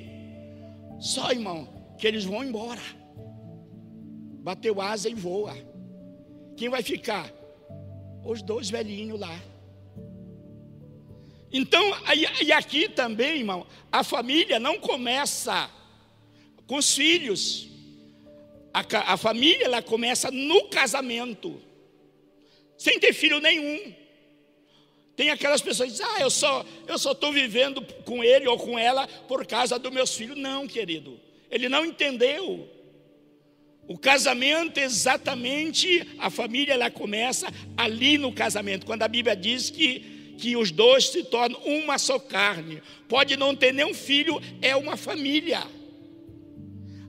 Só, 1.00 1.32
irmão, 1.32 1.68
que 1.98 2.06
eles 2.06 2.24
vão 2.24 2.44
embora. 2.44 2.80
Bateu 4.44 4.80
asa 4.80 5.08
e 5.08 5.14
voa. 5.14 5.56
Quem 6.56 6.68
vai 6.68 6.84
ficar? 6.84 7.32
Os 8.24 8.42
dois 8.42 8.70
velhinhos 8.70 9.18
lá. 9.18 9.36
Então, 11.52 11.82
e 12.44 12.52
aqui 12.52 12.88
também, 12.88 13.38
irmão, 13.38 13.66
a 13.90 14.04
família 14.04 14.60
não 14.60 14.78
começa 14.78 15.68
com 16.64 16.76
os 16.76 16.94
filhos. 16.94 17.68
A, 18.76 19.14
a 19.14 19.16
família 19.16 19.64
ela 19.64 19.80
começa 19.80 20.30
no 20.30 20.68
casamento, 20.68 21.58
sem 22.76 23.00
ter 23.00 23.14
filho 23.14 23.40
nenhum. 23.40 23.94
Tem 25.16 25.30
aquelas 25.30 25.62
pessoas 25.62 25.88
que 25.88 25.96
dizem, 25.96 26.14
ah, 26.14 26.20
eu 26.20 26.28
só 26.28 26.62
eu 26.86 26.98
só 26.98 27.12
estou 27.12 27.32
vivendo 27.32 27.80
com 28.04 28.22
ele 28.22 28.46
ou 28.46 28.58
com 28.58 28.78
ela 28.78 29.08
por 29.26 29.46
causa 29.46 29.78
dos 29.78 29.90
meus 29.90 30.14
filhos. 30.14 30.36
Não, 30.36 30.66
querido. 30.66 31.18
Ele 31.50 31.70
não 31.70 31.86
entendeu. 31.86 32.68
O 33.88 33.96
casamento, 33.96 34.76
exatamente, 34.76 36.06
a 36.18 36.28
família 36.28 36.74
ela 36.74 36.90
começa 36.90 37.46
ali 37.78 38.18
no 38.18 38.30
casamento, 38.30 38.84
quando 38.84 39.04
a 39.04 39.08
Bíblia 39.08 39.34
diz 39.34 39.70
que, 39.70 40.34
que 40.36 40.54
os 40.54 40.70
dois 40.70 41.08
se 41.08 41.24
tornam 41.24 41.58
uma 41.64 41.96
só 41.96 42.18
carne. 42.18 42.82
Pode 43.08 43.38
não 43.38 43.56
ter 43.56 43.72
nenhum 43.72 43.94
filho, 43.94 44.38
é 44.60 44.76
uma 44.76 44.98
família. 44.98 45.66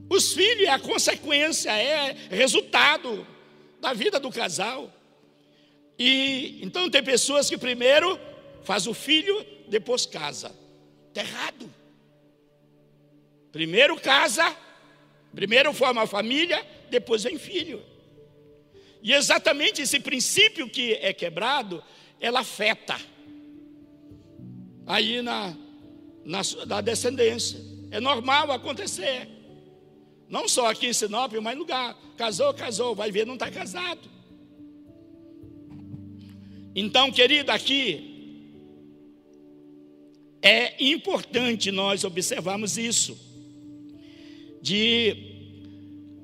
Os 0.08 0.32
filhos 0.32 0.66
é 0.66 0.70
a 0.70 0.78
consequência, 0.78 1.70
é 1.70 2.16
resultado 2.30 3.26
da 3.80 3.92
vida 3.92 4.18
do 4.18 4.30
casal. 4.30 4.92
E 5.98 6.60
então 6.62 6.88
tem 6.88 7.02
pessoas 7.02 7.48
que 7.48 7.58
primeiro 7.58 8.18
faz 8.62 8.86
o 8.86 8.94
filho, 8.94 9.44
depois 9.68 10.06
casa. 10.06 10.54
Está 11.08 11.20
errado. 11.20 11.72
Primeiro 13.52 14.00
casa, 14.00 14.56
primeiro 15.34 15.72
forma 15.72 16.02
a 16.02 16.06
família, 16.06 16.64
depois 16.90 17.24
vem 17.24 17.38
filho. 17.38 17.82
E 19.02 19.12
exatamente 19.12 19.82
esse 19.82 20.00
princípio 20.00 20.68
que 20.68 20.94
é 20.94 21.12
quebrado, 21.12 21.82
ela 22.20 22.40
afeta 22.40 22.98
aí 24.86 25.22
na, 25.22 25.54
na, 26.24 26.40
na 26.66 26.80
descendência. 26.80 27.60
É 27.90 28.00
normal 28.00 28.50
acontecer. 28.52 29.37
Não 30.28 30.46
só 30.46 30.70
aqui 30.70 30.86
em 30.86 30.92
Sinop, 30.92 31.32
mas 31.42 31.56
em 31.56 31.58
lugar. 31.58 31.96
Casou, 32.16 32.52
casou, 32.52 32.94
vai 32.94 33.10
ver, 33.10 33.26
não 33.26 33.34
está 33.34 33.50
casado. 33.50 34.08
Então, 36.74 37.10
querido, 37.10 37.50
aqui 37.50 38.18
é 40.42 40.82
importante 40.84 41.70
nós 41.70 42.04
observarmos 42.04 42.76
isso. 42.76 43.18
De 44.60 45.28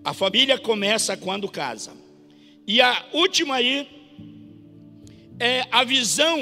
a 0.05 0.13
família 0.13 0.59
começa 0.59 1.17
quando 1.17 1.49
casa. 1.49 1.97
E 2.67 2.81
a 2.81 3.07
última 3.13 3.57
aí 3.57 3.89
é 5.41 5.67
a 5.71 5.83
visão 5.83 6.39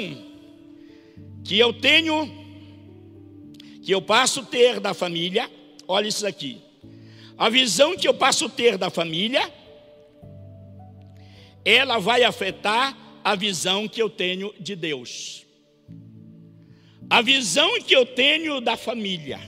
que 1.43 1.57
eu 1.57 1.73
tenho, 1.73 2.29
que 3.81 3.91
eu 3.91 4.01
passo 4.01 4.41
a 4.41 4.45
ter 4.45 4.79
da 4.79 4.93
família. 4.93 5.49
Olha 5.87 6.07
isso 6.07 6.27
aqui. 6.27 6.61
A 7.37 7.49
visão 7.49 7.97
que 7.97 8.07
eu 8.07 8.13
passo 8.13 8.45
a 8.45 8.49
ter 8.49 8.77
da 8.77 8.89
família, 8.89 9.51
ela 11.65 11.97
vai 11.97 12.23
afetar 12.23 12.97
a 13.23 13.35
visão 13.35 13.87
que 13.87 14.01
eu 14.01 14.09
tenho 14.09 14.53
de 14.59 14.75
Deus. 14.75 15.45
A 17.09 17.21
visão 17.21 17.79
que 17.81 17.95
eu 17.95 18.05
tenho 18.05 18.59
da 18.59 18.75
família, 18.75 19.39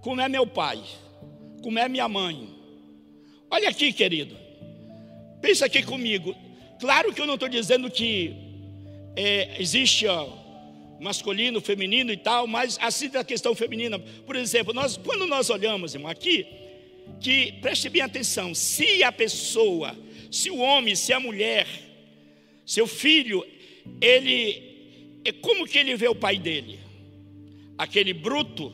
como 0.00 0.20
é 0.20 0.28
meu 0.28 0.46
pai, 0.46 0.82
como 1.62 1.78
é 1.78 1.88
minha 1.88 2.08
mãe. 2.08 2.48
Olha 3.50 3.68
aqui, 3.68 3.92
querido. 3.92 4.36
Pensa 5.40 5.66
aqui 5.66 5.82
comigo. 5.82 6.34
Claro 6.80 7.12
que 7.12 7.20
eu 7.20 7.26
não 7.26 7.34
estou 7.34 7.48
dizendo 7.48 7.90
que 7.90 8.34
é, 9.16 9.60
existe 9.60 10.06
ó, 10.06 10.28
masculino, 11.00 11.60
feminino 11.60 12.12
e 12.12 12.16
tal, 12.16 12.46
mas 12.46 12.78
assim 12.80 13.08
da 13.08 13.24
questão 13.24 13.54
feminina. 13.54 13.98
Por 13.98 14.36
exemplo, 14.36 14.72
nós, 14.72 14.96
quando 14.96 15.26
nós 15.26 15.50
olhamos, 15.50 15.94
irmão, 15.94 16.10
aqui, 16.10 16.46
que 17.20 17.52
preste 17.60 17.88
bem 17.88 18.02
atenção, 18.02 18.54
se 18.54 19.02
a 19.02 19.10
pessoa, 19.10 19.96
se 20.30 20.50
o 20.50 20.58
homem, 20.58 20.94
se 20.94 21.12
a 21.12 21.20
mulher, 21.20 21.66
seu 22.64 22.86
filho, 22.86 23.44
ele, 24.00 25.20
é 25.24 25.32
como 25.32 25.66
que 25.66 25.78
ele 25.78 25.96
vê 25.96 26.08
o 26.08 26.14
pai 26.14 26.38
dele? 26.38 26.78
Aquele 27.76 28.12
bruto, 28.12 28.72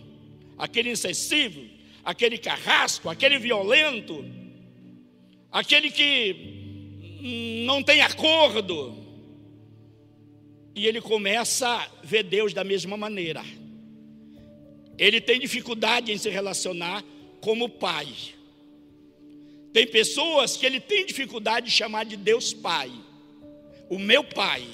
aquele 0.58 0.90
insensível, 0.90 1.64
aquele 2.04 2.38
carrasco, 2.38 3.08
aquele 3.08 3.38
violento, 3.38 4.24
aquele 5.50 5.90
que 5.90 6.56
não 7.66 7.82
tem 7.82 8.00
acordo. 8.00 9.04
E 10.74 10.86
ele 10.86 11.00
começa 11.00 11.68
a 11.68 11.88
ver 12.04 12.22
Deus 12.22 12.52
da 12.52 12.62
mesma 12.62 12.96
maneira. 12.96 13.42
Ele 14.98 15.20
tem 15.20 15.40
dificuldade 15.40 16.12
em 16.12 16.18
se 16.18 16.28
relacionar 16.28 17.02
como 17.46 17.68
pai. 17.68 18.08
Tem 19.72 19.86
pessoas 19.86 20.56
que 20.56 20.66
ele 20.66 20.80
tem 20.80 21.06
dificuldade 21.06 21.66
de 21.66 21.72
chamar 21.72 22.04
de 22.04 22.16
Deus 22.16 22.52
Pai, 22.52 22.90
o 23.88 24.00
meu 24.00 24.24
Pai. 24.24 24.66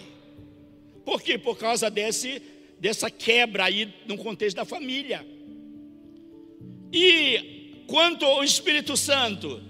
Por 1.04 1.20
quê? 1.20 1.36
Por 1.36 1.58
causa 1.58 1.90
desse, 1.90 2.40
dessa 2.80 3.10
quebra 3.10 3.64
aí 3.64 3.92
no 4.06 4.16
contexto 4.16 4.56
da 4.56 4.64
família. 4.64 5.22
E 6.90 7.84
quanto 7.86 8.24
ao 8.24 8.42
Espírito 8.42 8.96
Santo, 8.96 9.62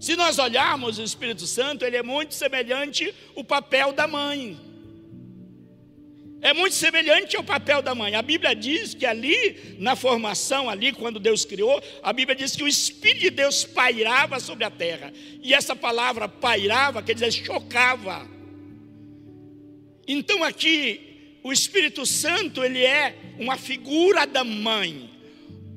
se 0.00 0.16
nós 0.16 0.40
olharmos 0.40 0.98
o 0.98 1.04
Espírito 1.04 1.46
Santo, 1.46 1.84
ele 1.84 1.98
é 1.98 2.02
muito 2.02 2.34
semelhante 2.34 3.14
ao 3.36 3.44
papel 3.44 3.92
da 3.92 4.08
mãe. 4.08 4.58
É 6.40 6.52
muito 6.52 6.74
semelhante 6.74 7.36
ao 7.36 7.42
papel 7.42 7.82
da 7.82 7.94
mãe. 7.94 8.14
A 8.14 8.22
Bíblia 8.22 8.54
diz 8.54 8.94
que 8.94 9.04
ali, 9.04 9.76
na 9.78 9.96
formação, 9.96 10.70
ali, 10.70 10.92
quando 10.92 11.18
Deus 11.18 11.44
criou, 11.44 11.82
a 12.02 12.12
Bíblia 12.12 12.36
diz 12.36 12.54
que 12.54 12.62
o 12.62 12.68
Espírito 12.68 13.22
de 13.22 13.30
Deus 13.30 13.64
pairava 13.64 14.38
sobre 14.38 14.64
a 14.64 14.70
terra. 14.70 15.12
E 15.42 15.52
essa 15.52 15.74
palavra 15.74 16.28
pairava 16.28 17.02
quer 17.02 17.14
dizer 17.14 17.32
chocava. 17.32 18.28
Então 20.06 20.44
aqui, 20.44 21.38
o 21.42 21.52
Espírito 21.52 22.06
Santo, 22.06 22.64
ele 22.64 22.84
é 22.84 23.16
uma 23.38 23.56
figura 23.56 24.24
da 24.24 24.44
mãe. 24.44 25.10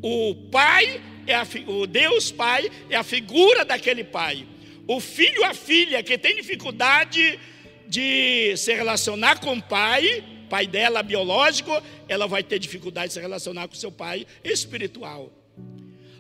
O 0.02 0.36
pai, 0.52 1.02
é 1.26 1.36
a, 1.36 1.48
o 1.68 1.88
Deus 1.88 2.32
Pai, 2.32 2.70
é 2.90 2.96
a 2.96 3.04
figura 3.04 3.66
daquele 3.66 4.04
pai. 4.04 4.48
O 4.88 5.00
filho, 5.00 5.44
a 5.44 5.54
filha, 5.54 6.04
que 6.04 6.18
tem 6.18 6.36
dificuldade 6.36 7.40
de 7.88 8.56
se 8.58 8.74
relacionar 8.74 9.40
com 9.40 9.54
o 9.54 9.62
pai, 9.62 10.24
pai 10.52 10.68
dela 10.68 11.02
biológico, 11.02 11.72
ela 12.10 12.28
vai 12.28 12.44
ter 12.44 12.60
dificuldade 12.60 13.08
de 13.08 13.14
se 13.14 13.22
relacionar 13.22 13.70
com 13.70 13.76
seu 13.76 13.90
pai 13.90 14.28
espiritual. 14.44 15.32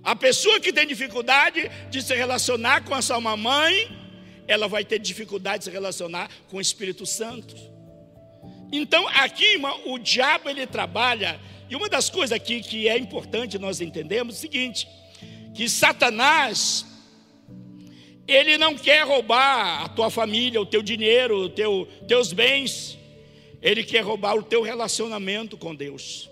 A 0.01 0.15
pessoa 0.15 0.57
que 0.57 0.71
tem 0.71 0.87
dificuldade 0.87 1.69
de 1.89 2.01
se 2.01 2.15
relacionar 2.15 2.85
com 2.85 2.95
a 2.95 3.01
sua 3.01 3.19
mamãe, 3.19 3.91
ela 4.47 4.69
vai 4.69 4.85
ter 4.85 4.99
dificuldade 4.99 5.59
de 5.59 5.63
se 5.65 5.71
relacionar 5.71 6.29
com 6.47 6.55
o 6.55 6.61
Espírito 6.61 7.05
Santo. 7.05 7.53
Então, 8.71 9.05
aqui, 9.09 9.43
irmão, 9.55 9.81
o 9.87 9.99
diabo 9.99 10.49
ele 10.49 10.65
trabalha, 10.65 11.37
e 11.69 11.75
uma 11.75 11.89
das 11.89 12.09
coisas 12.09 12.31
aqui 12.31 12.61
que 12.61 12.87
é 12.87 12.97
importante 12.97 13.59
nós 13.59 13.81
entendermos 13.81 14.35
é 14.35 14.37
o 14.37 14.41
seguinte: 14.41 14.87
que 15.53 15.67
Satanás, 15.67 16.85
ele 18.25 18.57
não 18.57 18.77
quer 18.77 19.05
roubar 19.05 19.83
a 19.83 19.89
tua 19.89 20.09
família, 20.09 20.61
o 20.61 20.65
teu 20.65 20.81
dinheiro, 20.81 21.47
os 21.47 21.53
teu, 21.53 21.85
teus 22.07 22.31
bens, 22.31 22.97
ele 23.61 23.83
quer 23.83 24.01
roubar 24.01 24.35
o 24.35 24.43
teu 24.43 24.61
relacionamento 24.61 25.57
com 25.57 25.75
Deus. 25.75 26.29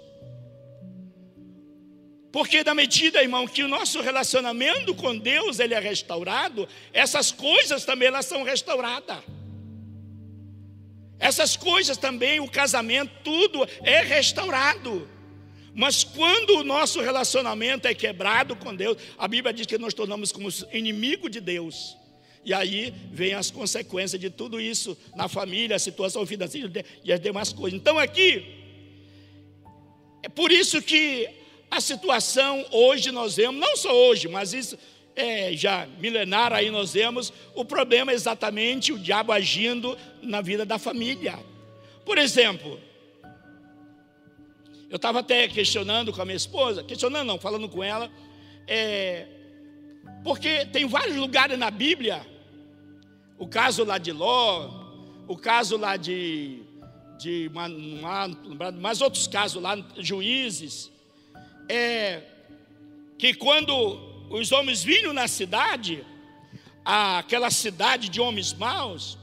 Porque 2.31 2.63
na 2.63 2.73
medida, 2.73 3.21
irmão, 3.21 3.47
que 3.47 3.63
o 3.63 3.67
nosso 3.67 4.01
relacionamento 4.01 4.93
com 4.93 5.17
Deus 5.17 5.59
ele 5.59 5.73
é 5.73 5.79
restaurado, 5.79 6.67
essas 6.93 7.31
coisas 7.31 7.85
também 7.85 8.07
elas 8.07 8.25
são 8.25 8.43
restauradas. 8.43 9.23
Essas 11.19 11.57
coisas 11.57 11.97
também, 11.97 12.39
o 12.39 12.49
casamento, 12.49 13.11
tudo 13.23 13.67
é 13.83 14.01
restaurado. 14.01 15.07
Mas 15.75 16.03
quando 16.03 16.57
o 16.57 16.63
nosso 16.63 17.01
relacionamento 17.01 17.87
é 17.87 17.93
quebrado 17.93 18.55
com 18.55 18.75
Deus, 18.75 18.97
a 19.17 19.27
Bíblia 19.27 19.53
diz 19.53 19.65
que 19.65 19.77
nós 19.77 19.93
tornamos 19.93 20.31
como 20.31 20.49
inimigo 20.71 21.29
de 21.29 21.41
Deus. 21.41 21.98
E 22.43 22.53
aí 22.53 22.93
vem 23.11 23.33
as 23.33 23.51
consequências 23.51 24.19
de 24.19 24.29
tudo 24.29 24.59
isso 24.59 24.97
na 25.15 25.27
família, 25.27 25.75
a 25.75 25.79
situação 25.79 26.25
financeira 26.25 26.85
e 27.03 27.11
as 27.11 27.19
demais 27.19 27.51
coisas. 27.51 27.79
Então 27.79 27.97
aqui, 27.97 28.45
é 30.23 30.29
por 30.29 30.51
isso 30.51 30.81
que 30.81 31.29
a 31.69 31.79
situação 31.79 32.65
hoje 32.71 33.11
nós 33.11 33.35
vemos, 33.35 33.59
não 33.59 33.77
só 33.77 33.93
hoje, 33.93 34.27
mas 34.27 34.53
isso 34.53 34.77
é 35.15 35.51
já 35.53 35.85
milenar 35.99 36.53
aí 36.53 36.71
nós 36.71 36.93
vemos, 36.93 37.31
o 37.53 37.65
problema 37.65 38.11
é 38.11 38.15
exatamente 38.15 38.93
o 38.93 38.97
diabo 38.97 39.31
agindo 39.31 39.97
na 40.21 40.41
vida 40.41 40.65
da 40.65 40.79
família. 40.79 41.37
Por 42.05 42.17
exemplo, 42.17 42.79
eu 44.89 44.95
estava 44.95 45.19
até 45.19 45.47
questionando 45.47 46.11
com 46.11 46.21
a 46.21 46.25
minha 46.25 46.37
esposa, 46.37 46.83
questionando 46.83 47.27
não, 47.27 47.37
falando 47.37 47.69
com 47.69 47.83
ela, 47.83 48.09
é, 48.65 49.27
porque 50.23 50.65
tem 50.65 50.85
vários 50.85 51.15
lugares 51.15 51.57
na 51.57 51.71
Bíblia, 51.71 52.25
o 53.37 53.47
caso 53.47 53.83
lá 53.83 53.97
de 53.97 54.11
Ló, 54.11 54.69
o 55.27 55.37
caso 55.37 55.77
lá 55.77 55.95
de, 55.95 56.61
de 57.17 57.49
mais 58.79 59.01
outros 59.01 59.27
casos 59.27 59.61
lá, 59.61 59.77
juízes, 59.97 60.91
é, 61.69 62.21
que 63.17 63.33
quando 63.33 63.73
os 64.29 64.51
homens 64.51 64.83
vinham 64.83 65.13
na 65.13 65.27
cidade, 65.27 66.05
aquela 66.83 67.49
cidade 67.49 68.09
de 68.09 68.19
homens 68.19 68.53
maus, 68.53 69.17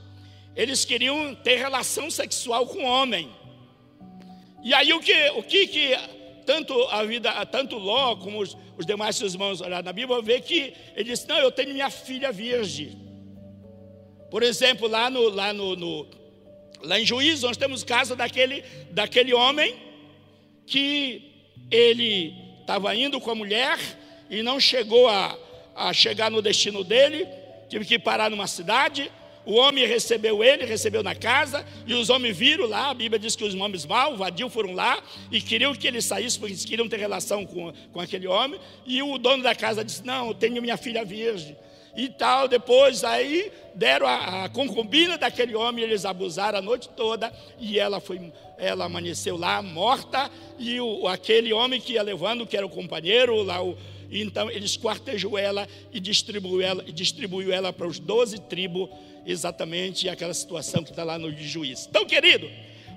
eles 0.54 0.84
queriam 0.84 1.34
ter 1.34 1.56
relação 1.56 2.10
sexual 2.10 2.66
com 2.66 2.78
o 2.78 2.86
homem. 2.86 3.30
E 4.64 4.72
aí 4.72 4.92
o 4.92 5.00
que, 5.00 5.30
o 5.30 5.42
que, 5.42 5.66
que 5.66 6.15
tanto 6.46 6.80
a 6.84 7.04
vida, 7.04 7.44
tanto 7.46 7.76
Ló 7.76 8.16
como 8.16 8.40
os, 8.40 8.56
os 8.78 8.86
demais 8.86 9.20
irmãos 9.20 9.60
olharam 9.60 9.84
na 9.84 9.92
Bíblia, 9.92 10.22
vê 10.22 10.40
que 10.40 10.72
ele 10.94 11.10
disse: 11.10 11.28
Não, 11.28 11.36
eu 11.38 11.50
tenho 11.50 11.74
minha 11.74 11.90
filha 11.90 12.30
virgem. 12.30 12.96
Por 14.30 14.42
exemplo, 14.42 14.88
lá 14.88 15.10
no, 15.10 15.28
lá 15.28 15.52
no, 15.52 15.76
no 15.76 16.06
lá 16.82 16.98
em 17.00 17.04
Juízo, 17.04 17.46
nós 17.46 17.56
temos 17.56 17.82
o 17.82 17.86
caso 17.86 18.14
daquele, 18.14 18.62
daquele 18.90 19.34
homem 19.34 19.74
que 20.66 21.32
ele 21.70 22.34
estava 22.60 22.94
indo 22.94 23.20
com 23.20 23.30
a 23.30 23.34
mulher 23.34 23.78
e 24.30 24.42
não 24.42 24.60
chegou 24.60 25.08
a, 25.08 25.36
a 25.74 25.92
chegar 25.92 26.30
no 26.30 26.40
destino 26.40 26.84
dele, 26.84 27.26
tive 27.68 27.84
que 27.84 27.98
parar 27.98 28.30
numa 28.30 28.46
cidade. 28.46 29.10
O 29.46 29.54
homem 29.54 29.86
recebeu 29.86 30.42
ele, 30.42 30.64
recebeu 30.64 31.04
na 31.04 31.14
casa, 31.14 31.64
e 31.86 31.94
os 31.94 32.10
homens 32.10 32.36
viram 32.36 32.66
lá. 32.66 32.90
A 32.90 32.94
Bíblia 32.94 33.16
diz 33.16 33.36
que 33.36 33.44
os 33.44 33.54
homens 33.54 33.86
mal, 33.86 34.16
vadio, 34.16 34.50
foram 34.50 34.74
lá 34.74 35.00
e 35.30 35.40
queriam 35.40 35.72
que 35.72 35.86
ele 35.86 36.02
saísse, 36.02 36.36
porque 36.36 36.52
eles 36.52 36.64
queriam 36.64 36.88
ter 36.88 36.98
relação 36.98 37.46
com, 37.46 37.72
com 37.92 38.00
aquele 38.00 38.26
homem. 38.26 38.58
E 38.84 39.00
o 39.00 39.16
dono 39.18 39.44
da 39.44 39.54
casa 39.54 39.84
disse: 39.84 40.04
Não, 40.04 40.28
eu 40.28 40.34
tenho 40.34 40.60
minha 40.60 40.76
filha 40.76 41.04
virgem. 41.04 41.56
E 41.96 42.10
tal, 42.10 42.46
depois 42.46 43.04
aí 43.04 43.50
deram 43.74 44.06
a, 44.06 44.44
a 44.44 44.48
concubina 44.50 45.16
daquele 45.16 45.54
homem, 45.54 45.82
eles 45.82 46.04
abusaram 46.04 46.58
a 46.58 46.62
noite 46.62 46.90
toda, 46.90 47.32
e 47.58 47.78
ela 47.78 48.00
foi, 48.00 48.32
ela 48.58 48.84
amanheceu 48.84 49.36
lá 49.36 49.62
morta, 49.62 50.30
e 50.58 50.78
o, 50.78 51.08
aquele 51.08 51.54
homem 51.54 51.80
que 51.80 51.94
ia 51.94 52.02
levando, 52.02 52.46
que 52.46 52.56
era 52.56 52.66
o 52.66 52.70
companheiro, 52.70 53.42
lá 53.42 53.62
o, 53.62 53.78
então 54.10 54.50
eles 54.50 54.76
quartejou 54.76 55.38
ela 55.38 55.68
e 55.92 56.00
distribuiu 56.00 56.60
ela, 56.60 56.84
e 56.86 56.92
distribuiu 56.92 57.52
ela 57.52 57.72
para 57.72 57.86
os 57.86 57.98
doze 57.98 58.38
tribos 58.40 58.88
exatamente 59.24 60.08
aquela 60.08 60.34
situação 60.34 60.84
que 60.84 60.90
está 60.90 61.02
lá 61.02 61.18
no 61.18 61.30
juiz. 61.36 61.86
Então, 61.88 62.04
querido, 62.04 62.48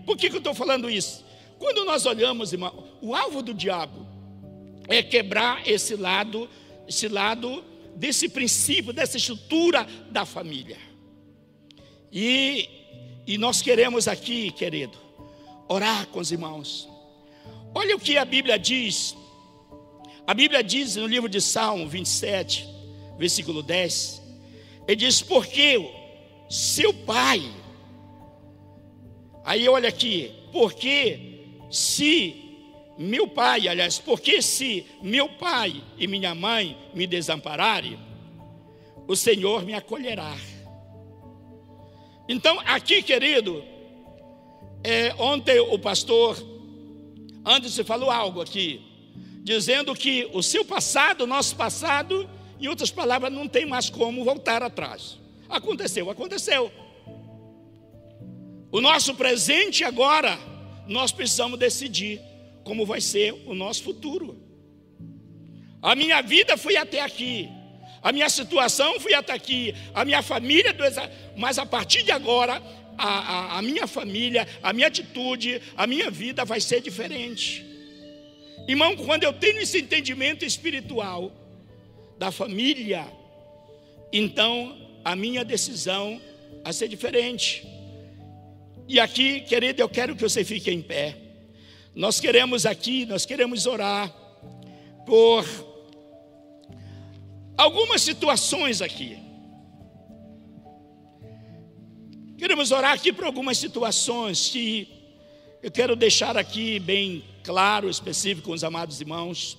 por 0.06 0.16
que, 0.18 0.30
que 0.30 0.36
eu 0.36 0.40
estou 0.40 0.54
falando 0.54 0.90
isso? 0.90 1.26
Quando 1.58 1.84
nós 1.84 2.06
olhamos, 2.06 2.54
irmão, 2.54 2.88
o 3.02 3.16
alvo 3.16 3.42
do 3.42 3.54
diabo 3.54 4.08
é 4.88 5.04
quebrar 5.04 5.68
esse 5.68 5.96
lado, 5.96 6.50
esse 6.88 7.08
lado 7.08 7.64
desse 7.96 8.30
princípio, 8.30 8.94
dessa 8.94 9.18
estrutura 9.18 9.86
da 10.10 10.26
família. 10.26 10.78
E, 12.12 12.70
e 13.28 13.38
nós 13.38 13.62
queremos 13.62 14.08
aqui, 14.08 14.52
querido, 14.52 14.98
orar 15.68 16.08
com 16.08 16.20
os 16.20 16.32
irmãos. 16.32 16.88
Olha 17.74 17.96
o 17.96 18.00
que 18.00 18.18
a 18.18 18.26
Bíblia 18.26 18.58
diz. 18.58 19.16
A 20.30 20.34
Bíblia 20.36 20.64
diz 20.64 20.96
no 20.96 21.08
livro 21.08 21.28
de 21.28 21.42
Salmo 21.42 21.88
27, 21.88 22.70
versículo 23.18 23.64
10. 23.64 24.22
Ele 24.88 24.96
diz: 24.96 25.24
Porque 25.24 25.90
seu 26.48 26.94
pai. 26.94 27.42
Aí 29.44 29.68
olha 29.68 29.90
aqui, 29.90 30.32
porque 30.52 31.48
se 31.72 32.46
meu 32.96 33.28
pai, 33.28 33.68
aliás, 33.68 33.98
porque 33.98 34.40
se 34.40 34.86
meu 35.02 35.30
pai 35.30 35.82
e 35.98 36.06
minha 36.06 36.36
mãe 36.36 36.78
me 36.94 37.08
desampararem, 37.08 37.98
o 39.08 39.16
Senhor 39.16 39.66
me 39.66 39.74
acolherá. 39.74 40.38
Então, 42.28 42.60
aqui, 42.68 43.02
querido, 43.02 43.64
é, 44.84 45.12
ontem 45.18 45.60
o 45.60 45.80
pastor 45.80 46.38
Anderson 47.44 47.84
falou 47.84 48.12
algo 48.12 48.42
aqui, 48.42 48.89
dizendo 49.44 49.96
que 49.96 50.30
o 50.34 50.44
seu 50.44 50.64
passado, 50.66 51.24
o 51.24 51.28
nosso 51.28 51.56
passado, 51.56 52.30
em 52.60 52.68
outras 52.68 52.92
palavras, 52.92 53.32
não 53.32 53.48
tem 53.48 53.66
mais 53.66 53.90
como 53.90 54.24
voltar 54.24 54.62
atrás. 54.62 55.18
Aconteceu, 55.48 56.10
aconteceu. 56.10 56.72
O 58.72 58.80
nosso 58.82 59.16
presente 59.16 59.84
agora, 59.84 60.38
nós 60.88 61.12
precisamos 61.12 61.58
decidir 61.58 62.22
como 62.64 62.86
vai 62.86 63.02
ser 63.02 63.34
o 63.48 63.56
nosso 63.56 63.84
futuro. 63.84 64.38
A 65.82 65.96
minha 65.96 66.22
vida 66.22 66.58
foi 66.58 66.76
até 66.76 67.02
aqui, 67.02 67.50
a 68.02 68.12
minha 68.12 68.30
situação 68.30 69.00
foi 69.00 69.14
até 69.14 69.34
aqui, 69.34 69.74
a 69.94 70.06
minha 70.06 70.22
família, 70.22 70.76
mas 71.36 71.58
a 71.58 71.66
partir 71.66 72.04
de 72.04 72.12
agora, 72.12 72.62
a, 72.98 73.08
a, 73.08 73.58
a 73.60 73.62
minha 73.62 73.88
família, 73.88 74.48
a 74.62 74.74
minha 74.74 74.88
atitude, 74.88 75.62
a 75.76 75.88
minha 75.88 76.12
vida 76.12 76.44
vai 76.46 76.60
ser 76.60 76.82
diferente. 76.82 77.66
Irmão, 78.70 78.96
quando 78.96 79.24
eu 79.24 79.34
tenho 79.34 79.58
esse 79.58 79.80
entendimento 79.80 80.46
espiritual 80.46 81.32
da 82.20 82.32
família, 82.32 83.04
então 84.14 84.78
a 85.04 85.16
minha 85.16 85.44
decisão 85.44 86.22
vai 86.64 86.72
ser 86.72 86.88
diferente. 86.88 87.68
E 88.88 89.00
aqui, 89.00 89.42
querido, 89.42 89.82
eu 89.82 89.90
quero 89.90 90.16
que 90.16 90.22
você 90.22 90.46
fique 90.46 90.70
em 90.70 90.84
pé. 90.84 91.18
Nós 91.96 92.20
queremos 92.20 92.68
aqui, 92.68 93.08
nós 93.08 93.26
queremos 93.26 93.66
orar 93.66 94.16
por 95.04 95.44
algumas 97.58 98.04
situações 98.04 98.84
aqui. 98.84 99.18
Queremos 102.38 102.70
orar 102.72 102.92
aqui 102.92 103.12
por 103.12 103.24
algumas 103.24 103.58
situações 103.58 104.48
que 104.50 104.88
eu 105.64 105.72
quero 105.72 105.96
deixar 105.96 106.38
aqui 106.38 106.80
bem 106.80 107.24
claro, 107.50 107.90
específico 107.90 108.50
com 108.50 108.54
os 108.54 108.64
amados 108.64 109.02
irmãos. 109.02 109.58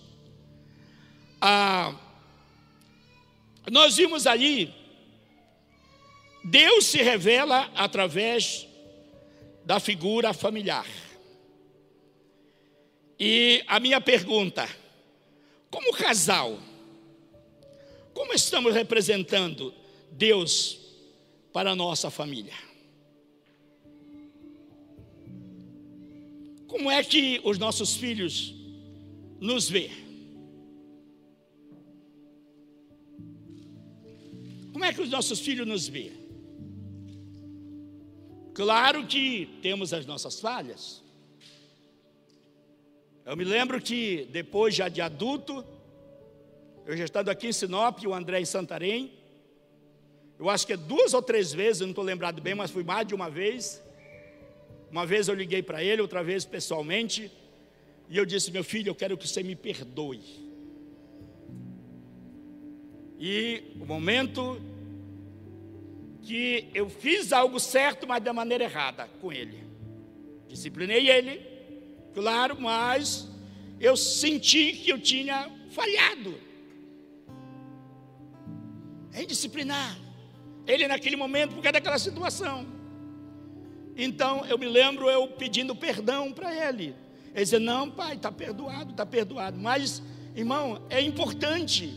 Ah, 1.40 1.92
nós 3.68 3.96
vimos 3.96 4.28
ali, 4.28 4.72
Deus 6.44 6.84
se 6.84 7.02
revela 7.02 7.68
através 7.74 8.64
da 9.64 9.80
figura 9.80 10.32
familiar. 10.32 10.86
E 13.18 13.64
a 13.66 13.80
minha 13.80 14.00
pergunta: 14.00 14.68
como 15.68 15.92
casal, 15.92 16.60
como 18.14 18.32
estamos 18.32 18.72
representando 18.72 19.74
Deus 20.12 20.78
para 21.52 21.72
a 21.72 21.76
nossa 21.76 22.08
família? 22.08 22.69
Como 26.70 26.88
é 26.88 27.02
que 27.02 27.40
os 27.42 27.58
nossos 27.58 27.96
filhos 27.96 28.54
nos 29.40 29.68
vê? 29.68 29.90
Como 34.72 34.84
é 34.84 34.92
que 34.92 35.02
os 35.02 35.10
nossos 35.10 35.40
filhos 35.40 35.66
nos 35.66 35.88
vê? 35.88 36.12
Claro 38.54 39.04
que 39.04 39.46
temos 39.60 39.92
as 39.92 40.06
nossas 40.06 40.38
falhas. 40.38 41.02
Eu 43.26 43.36
me 43.36 43.44
lembro 43.44 43.80
que 43.80 44.28
depois 44.30 44.72
já 44.72 44.88
de 44.88 45.00
adulto, 45.00 45.64
eu 46.86 46.96
já 46.96 47.04
estando 47.04 47.30
aqui 47.30 47.48
em 47.48 47.52
Sinop, 47.52 47.98
o 48.06 48.14
André 48.14 48.40
em 48.40 48.44
Santarém, 48.44 49.12
eu 50.38 50.48
acho 50.48 50.64
que 50.64 50.74
é 50.74 50.76
duas 50.76 51.14
ou 51.14 51.20
três 51.20 51.52
vezes, 51.52 51.80
não 51.82 51.90
estou 51.90 52.04
lembrado 52.04 52.40
bem, 52.40 52.54
mas 52.54 52.70
fui 52.70 52.84
mais 52.84 53.08
de 53.08 53.14
uma 53.14 53.28
vez. 53.28 53.82
Uma 54.90 55.06
vez 55.06 55.28
eu 55.28 55.34
liguei 55.34 55.62
para 55.62 55.82
ele, 55.82 56.02
outra 56.02 56.22
vez 56.22 56.44
pessoalmente, 56.44 57.30
e 58.08 58.16
eu 58.16 58.26
disse: 58.26 58.50
Meu 58.50 58.64
filho, 58.64 58.90
eu 58.90 58.94
quero 58.94 59.16
que 59.16 59.28
você 59.28 59.42
me 59.42 59.54
perdoe. 59.54 60.20
E 63.18 63.62
o 63.78 63.84
momento 63.84 64.60
que 66.22 66.68
eu 66.74 66.88
fiz 66.88 67.32
algo 67.32 67.60
certo, 67.60 68.06
mas 68.06 68.22
da 68.22 68.32
maneira 68.32 68.64
errada 68.64 69.08
com 69.20 69.32
ele. 69.32 69.62
Disciplinei 70.48 71.08
ele, 71.08 71.40
claro, 72.14 72.60
mas 72.60 73.28
eu 73.78 73.96
senti 73.96 74.72
que 74.72 74.90
eu 74.90 74.98
tinha 74.98 75.50
falhado 75.70 76.34
em 79.14 79.26
disciplinar 79.26 79.96
ele 80.66 80.86
naquele 80.86 81.16
momento 81.16 81.54
por 81.54 81.62
causa 81.62 81.72
daquela 81.72 81.98
situação. 81.98 82.79
Então 83.96 84.44
eu 84.46 84.58
me 84.58 84.66
lembro 84.66 85.08
eu 85.10 85.28
pedindo 85.28 85.74
perdão 85.74 86.32
para 86.32 86.54
ele. 86.68 86.94
Ele 87.34 87.44
dizia: 87.44 87.60
Não, 87.60 87.90
pai, 87.90 88.16
está 88.16 88.30
perdoado, 88.30 88.90
está 88.90 89.06
perdoado. 89.06 89.58
Mas, 89.58 90.02
irmão, 90.34 90.82
é 90.90 91.00
importante 91.00 91.92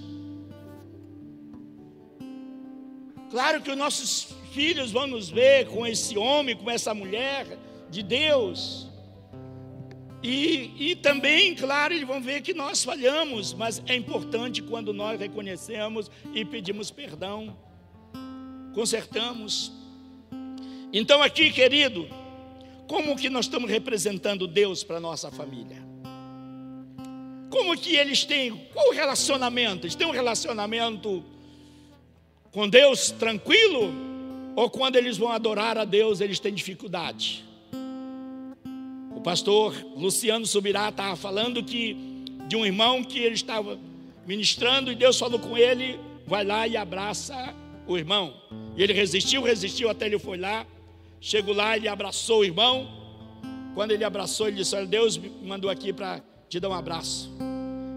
Claro 3.34 3.62
que 3.62 3.72
os 3.72 3.78
nossos 3.78 4.28
filhos 4.52 4.92
vão 4.92 5.08
nos 5.08 5.28
ver 5.28 5.66
com 5.66 5.88
esse 5.88 6.16
homem, 6.16 6.56
com 6.56 6.70
essa 6.70 6.94
mulher 6.94 7.58
de 7.90 8.04
Deus. 8.04 8.88
E, 10.22 10.92
e 10.92 10.96
também, 10.96 11.56
claro, 11.56 11.96
eles 11.96 12.08
vão 12.08 12.22
ver 12.22 12.44
que 12.44 12.54
nós 12.54 12.84
falhamos, 12.84 13.52
mas 13.52 13.82
é 13.88 13.96
importante 13.96 14.62
quando 14.62 14.94
nós 14.94 15.20
reconhecemos 15.20 16.12
e 16.32 16.46
pedimos 16.46 16.92
perdão, 16.92 17.58
consertamos. 18.76 19.72
Então, 20.94 21.24
aqui, 21.24 21.52
querido, 21.52 22.08
como 22.88 23.16
que 23.16 23.28
nós 23.28 23.46
estamos 23.46 23.68
representando 23.68 24.48
Deus 24.48 24.84
para 24.84 24.98
a 24.98 25.00
nossa 25.00 25.32
família? 25.32 25.82
Como 27.50 27.76
que 27.76 27.96
eles 27.96 28.24
têm, 28.24 28.52
qual 28.72 28.90
o 28.90 28.94
relacionamento? 28.94 29.86
Eles 29.86 29.96
têm 29.96 30.06
um 30.06 30.12
relacionamento 30.12 31.24
com 32.52 32.70
Deus 32.70 33.10
tranquilo, 33.10 33.92
ou 34.56 34.70
quando 34.70 34.96
eles 34.96 35.18
vão 35.18 35.32
adorar 35.32 35.80
a 35.80 35.84
Deus, 35.84 36.22
eles 36.22 36.40
têm 36.40 36.54
dificuldade. 36.54 37.44
O 39.16 39.22
pastor 39.22 39.74
Luciano 39.96 40.46
Subirá 40.46 40.90
estava 40.90 41.16
falando 41.16 41.64
que 41.64 41.98
de 42.48 42.56
um 42.56 42.64
irmão 42.64 43.04
que 43.04 43.18
ele 43.18 43.34
estava 43.34 43.80
ministrando 44.28 44.92
e 44.92 44.96
Deus 44.96 45.18
falou 45.18 45.40
com 45.40 45.58
ele: 45.58 46.00
vai 46.28 46.44
lá 46.44 46.68
e 46.68 46.78
abraça 46.78 47.56
o 47.88 47.98
irmão. 47.98 48.34
E 48.76 48.84
ele 48.84 48.94
resistiu, 48.94 49.42
resistiu 49.42 49.90
até 49.90 50.06
ele 50.06 50.20
foi 50.20 50.38
lá. 50.38 50.68
Chegou 51.26 51.56
lá, 51.56 51.78
ele 51.78 51.88
abraçou 51.88 52.42
o 52.42 52.44
irmão. 52.44 52.86
Quando 53.74 53.92
ele 53.92 54.04
abraçou, 54.04 54.50
ele 54.50 54.58
disse: 54.58 54.76
Olha, 54.76 54.86
Deus 54.86 55.16
me 55.16 55.30
mandou 55.42 55.72
aqui 55.72 55.94
para 55.94 56.22
te 56.50 56.60
dar 56.60 56.68
um 56.68 56.74
abraço. 56.74 57.32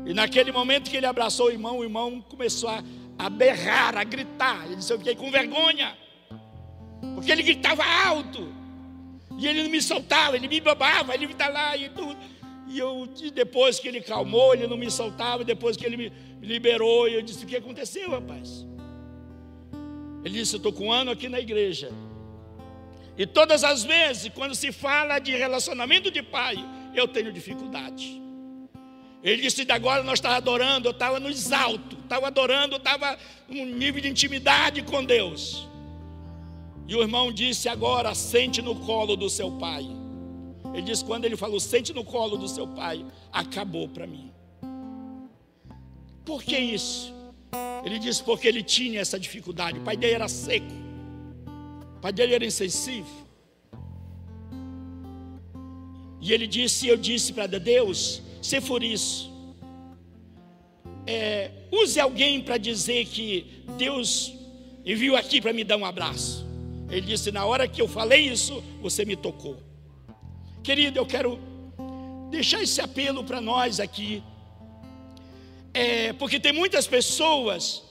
E 0.07 0.15
naquele 0.15 0.53
momento 0.53 0.89
que 0.89 0.97
ele 0.97 1.07
abraçou 1.07 1.47
o 1.47 1.51
irmão, 1.51 1.79
o 1.79 1.83
irmão 1.83 2.21
começou 2.21 2.71
a 2.71 2.85
a 3.19 3.29
berrar, 3.29 3.97
a 3.97 4.05
gritar. 4.05 4.67
Ele 4.67 4.77
disse: 4.77 4.93
Eu 4.93 4.99
fiquei 4.99 5.17
com 5.17 5.29
vergonha, 5.29 5.97
porque 7.17 7.33
ele 7.33 7.43
gritava 7.43 7.83
alto, 7.85 8.47
e 9.37 9.49
ele 9.49 9.65
não 9.65 9.71
me 9.71 9.83
soltava, 9.83 10.37
ele 10.37 10.47
me 10.47 10.61
babava, 10.61 11.13
ele 11.13 11.25
está 11.27 11.49
lá 11.49 11.77
e 11.77 11.89
tudo. 11.89 12.17
E 12.69 12.79
eu, 12.79 13.09
depois 13.35 13.81
que 13.81 13.89
ele 13.89 14.01
calmou, 14.01 14.55
ele 14.55 14.69
não 14.69 14.77
me 14.77 14.89
soltava, 14.89 15.43
depois 15.43 15.77
que 15.77 15.85
ele 15.85 15.97
me 15.97 16.13
liberou, 16.41 17.09
eu 17.09 17.23
disse: 17.23 17.45
O 17.45 17.49
que 17.49 17.57
aconteceu, 17.57 18.09
rapaz? 18.09 18.65
Ele 20.25 20.35
disse: 20.39 20.55
Eu 20.55 20.59
estou 20.59 20.73
com 20.73 20.87
um 20.87 20.93
ano 20.93 21.11
aqui 21.11 21.29
na 21.29 21.41
igreja. 21.41 21.91
E 23.19 23.27
todas 23.27 23.65
as 23.65 23.83
vezes, 23.83 24.31
quando 24.35 24.55
se 24.55 24.71
fala 24.73 25.19
de 25.19 25.35
relacionamento 25.37 26.11
de 26.11 26.23
pai, 26.23 26.57
eu 26.95 27.09
tenho 27.09 27.33
dificuldade. 27.33 28.21
Ele 29.23 29.43
disse: 29.43 29.67
agora 29.71 30.03
nós 30.03 30.19
estávamos 30.19 30.43
adorando, 30.43 30.89
eu 30.89 30.93
estava 30.93 31.19
no 31.19 31.29
exalto, 31.29 31.97
estava 32.03 32.27
adorando, 32.27 32.77
estava 32.77 33.19
num 33.49 33.65
nível 33.65 34.01
de 34.01 34.09
intimidade 34.09 34.83
com 34.83 35.05
Deus. 35.05 35.67
E 36.87 36.95
o 36.95 37.01
irmão 37.01 37.33
disse: 37.33 37.69
agora 37.69 38.15
sente 38.15 38.63
no 38.63 38.77
colo 38.77 39.17
do 39.17 39.29
seu 39.29 39.51
pai. 39.53 39.85
Ele 40.73 40.83
disse: 40.83 41.05
quando 41.05 41.25
ele 41.25 41.37
falou, 41.37 41.59
sente 41.59 41.93
no 41.93 42.05
colo 42.05 42.37
do 42.37 42.47
seu 42.47 42.69
pai, 42.69 43.05
acabou 43.33 43.89
para 43.89 44.07
mim. 44.07 44.31
Por 46.25 46.43
que 46.43 46.57
isso? 46.57 47.15
Ele 47.85 47.99
disse: 47.99 48.23
porque 48.23 48.47
ele 48.47 48.63
tinha 48.63 49.01
essa 49.01 49.19
dificuldade. 49.19 49.79
O 49.79 49.83
pai 49.83 49.97
dele 49.97 50.15
era 50.15 50.29
seco, 50.29 50.67
pai 52.07 52.13
dele 52.13 52.35
era 52.37 52.47
insensível. 52.47 53.27
E 56.21 56.33
ele 56.33 56.47
disse: 56.47 56.87
Eu 56.87 56.97
disse 56.97 57.33
para 57.33 57.47
Deus, 57.47 58.23
se 58.41 58.61
for 58.61 58.83
isso, 58.85 59.33
é, 61.05 61.51
use 61.73 61.99
alguém 61.99 62.41
para 62.41 62.59
dizer 62.59 63.07
que 63.07 63.65
Deus 63.77 64.33
enviou 64.85 65.17
aqui 65.17 65.41
para 65.41 65.53
me 65.53 65.65
dar 65.65 65.77
um 65.77 65.85
abraço. 65.85 66.47
Ele 66.89 67.01
disse: 67.01 67.33
Na 67.33 67.45
hora 67.45 67.67
que 67.67 67.83
eu 67.83 67.89
falei 67.89 68.29
isso, 68.29 68.63
você 68.81 69.05
me 69.05 69.17
tocou. 69.17 69.57
Querido, 70.63 71.01
eu 71.01 71.07
quero 71.07 71.41
deixar 72.31 72.63
esse 72.63 72.81
apelo 72.81 73.25
para 73.25 73.41
nós 73.41 73.81
aqui, 73.81 74.23
é, 75.75 76.13
porque 76.13 76.39
tem 76.39 76.53
muitas 76.53 76.87
pessoas 76.87 77.83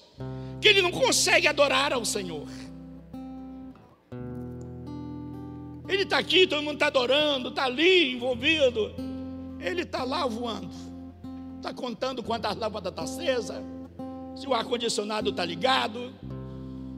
que 0.61 0.69
ele 0.69 0.81
não 0.81 0.91
consegue 0.91 1.47
adorar 1.47 1.91
ao 1.91 2.05
Senhor. 2.05 2.47
Ele 5.87 6.03
está 6.03 6.17
aqui, 6.17 6.47
todo 6.47 6.61
mundo 6.61 6.75
está 6.75 6.87
adorando, 6.87 7.49
está 7.49 7.65
ali 7.65 8.13
envolvido. 8.13 8.91
Ele 9.59 9.81
está 9.81 10.03
lá 10.03 10.25
voando. 10.25 10.69
Está 11.57 11.73
contando 11.73 12.21
quantas 12.23 12.55
lâmpadas 12.55 12.91
estão 12.91 13.05
tá 13.05 13.11
acesas, 13.11 13.63
se 14.35 14.47
o 14.47 14.53
ar-condicionado 14.53 15.29
está 15.29 15.43
ligado. 15.45 16.13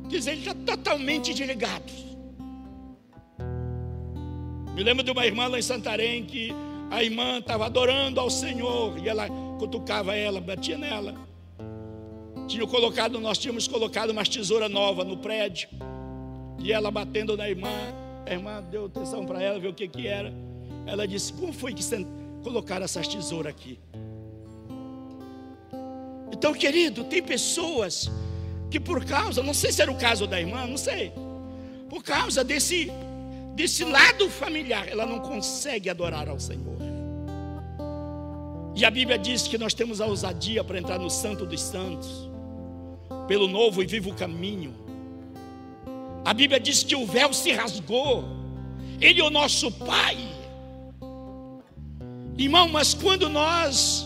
Quer 0.10 0.18
dizer, 0.18 0.32
ele 0.32 0.42
está 0.42 0.54
totalmente 0.54 1.34
desligado. 1.34 1.92
Me 4.74 4.84
lembro 4.84 5.04
de 5.04 5.12
uma 5.12 5.26
irmã 5.26 5.48
lá 5.48 5.58
em 5.58 5.62
Santarém 5.62 6.24
que 6.24 6.54
a 6.92 7.04
irmã 7.04 7.40
estava 7.40 7.66
adorando 7.66 8.20
ao 8.20 8.30
Senhor 8.30 8.98
e 9.04 9.10
ela 9.10 9.28
cutucava 9.58 10.16
ela, 10.16 10.40
batia 10.40 10.78
nela. 10.78 11.16
Tinha 12.48 12.66
colocado, 12.66 13.20
nós 13.20 13.38
tínhamos 13.38 13.68
colocado 13.68 14.12
umas 14.12 14.30
tesouras 14.30 14.72
novas 14.72 15.06
no 15.06 15.18
prédio. 15.18 15.68
E 16.60 16.72
ela 16.72 16.90
batendo 16.90 17.36
na 17.36 17.50
irmã, 17.50 17.70
a 18.28 18.34
irmã 18.34 18.62
deu 18.62 18.86
atenção 18.86 19.26
para 19.26 19.42
ela, 19.42 19.60
ver 19.60 19.70
o 19.70 19.74
que, 19.74 19.88
que 19.88 20.08
era. 20.08 20.34
Ela 20.86 21.08
disse: 21.08 21.34
Como 21.34 21.54
foi 21.54 21.74
que 21.74 21.84
colocaram 22.44 22.86
essas 22.86 23.08
tesouras 23.08 23.52
aqui? 23.52 23.80
Então, 26.32 26.54
querido, 26.54 27.04
tem 27.06 27.24
pessoas 27.24 28.12
que 28.70 28.80
por 28.80 29.04
causa, 29.06 29.42
não 29.42 29.54
sei 29.54 29.72
se 29.72 29.82
era 29.82 29.92
o 29.92 29.98
caso 29.98 30.28
da 30.28 30.40
irmã, 30.40 30.68
não 30.68 30.78
sei, 30.78 31.12
por 31.90 32.04
causa 32.04 32.44
desse, 32.44 32.92
desse 33.56 33.84
lado 33.84 34.30
familiar, 34.30 34.88
ela 34.88 35.06
não 35.06 35.20
consegue 35.20 35.90
adorar 35.90 36.28
ao 36.28 36.40
Senhor. 36.40 36.78
E 38.76 38.86
a 38.86 38.92
Bíblia 38.92 39.18
diz 39.18 39.48
que 39.48 39.58
nós 39.58 39.74
temos 39.74 40.00
a 40.00 40.06
ousadia 40.06 40.64
para 40.64 40.78
entrar 40.78 41.00
no 41.00 41.10
Santo 41.10 41.46
dos 41.46 41.62
Santos 41.62 42.30
pelo 43.28 43.48
novo 43.48 43.82
e 43.82 43.88
vivo 43.88 44.14
caminho. 44.14 44.87
A 46.28 46.34
Bíblia 46.34 46.60
diz 46.60 46.84
que 46.84 46.94
o 46.94 47.06
véu 47.06 47.32
se 47.32 47.54
rasgou, 47.54 48.26
Ele 49.00 49.22
é 49.22 49.24
o 49.24 49.30
nosso 49.30 49.72
Pai. 49.72 50.18
Irmão, 52.38 52.68
mas 52.68 52.94
quando 52.94 53.30
nós, 53.30 54.06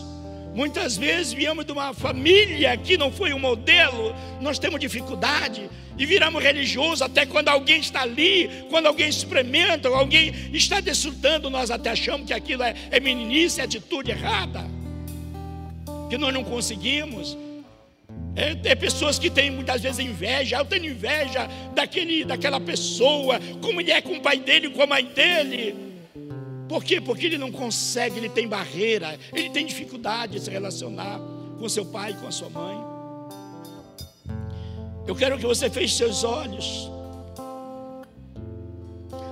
muitas 0.54 0.96
vezes, 0.96 1.32
viemos 1.32 1.64
de 1.64 1.72
uma 1.72 1.92
família 1.92 2.76
que 2.76 2.96
não 2.96 3.10
foi 3.10 3.34
um 3.34 3.40
modelo, 3.40 4.14
nós 4.40 4.56
temos 4.56 4.78
dificuldade 4.78 5.68
e 5.98 6.06
viramos 6.06 6.40
religiosos 6.40 7.02
até 7.02 7.26
quando 7.26 7.48
alguém 7.48 7.80
está 7.80 8.02
ali, 8.02 8.48
quando 8.70 8.86
alguém 8.86 9.08
experimenta, 9.08 9.88
alguém 9.88 10.32
está 10.52 10.78
desfrutando, 10.78 11.50
nós 11.50 11.72
até 11.72 11.90
achamos 11.90 12.28
que 12.28 12.32
aquilo 12.32 12.62
é, 12.62 12.72
é 12.92 13.00
meninice, 13.00 13.60
é 13.60 13.64
atitude 13.64 14.12
errada, 14.12 14.64
que 16.08 16.16
nós 16.16 16.32
não 16.32 16.44
conseguimos. 16.44 17.36
É, 18.34 18.54
tem 18.54 18.76
pessoas 18.76 19.18
que 19.18 19.28
têm 19.28 19.50
muitas 19.50 19.82
vezes 19.82 19.98
inveja. 19.98 20.58
Eu 20.58 20.64
tenho 20.64 20.86
inveja 20.86 21.48
daquele, 21.74 22.24
daquela 22.24 22.60
pessoa, 22.60 23.38
como 23.60 23.80
ele 23.80 23.90
é 23.90 24.00
com 24.00 24.14
o 24.14 24.20
pai 24.20 24.38
dele, 24.38 24.70
com 24.70 24.82
a 24.82 24.86
mãe 24.86 25.04
dele. 25.04 25.92
Por 26.68 26.82
quê? 26.82 27.00
Porque 27.00 27.26
ele 27.26 27.36
não 27.36 27.52
consegue, 27.52 28.18
ele 28.18 28.30
tem 28.30 28.48
barreira, 28.48 29.18
ele 29.32 29.50
tem 29.50 29.66
dificuldade 29.66 30.34
de 30.34 30.40
se 30.40 30.50
relacionar 30.50 31.20
com 31.58 31.68
seu 31.68 31.84
pai, 31.84 32.14
com 32.14 32.26
a 32.26 32.30
sua 32.30 32.48
mãe. 32.48 32.76
Eu 35.06 35.14
quero 35.14 35.36
que 35.36 35.44
você 35.44 35.68
feche 35.68 35.94
seus 35.94 36.24
olhos. 36.24 36.90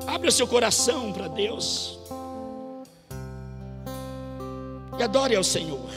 Abra 0.07 0.31
seu 0.31 0.47
coração 0.47 1.13
para 1.13 1.29
Deus. 1.29 1.99
E 4.99 5.03
adore 5.03 5.35
ao 5.35 5.45
Senhor. 5.45 5.89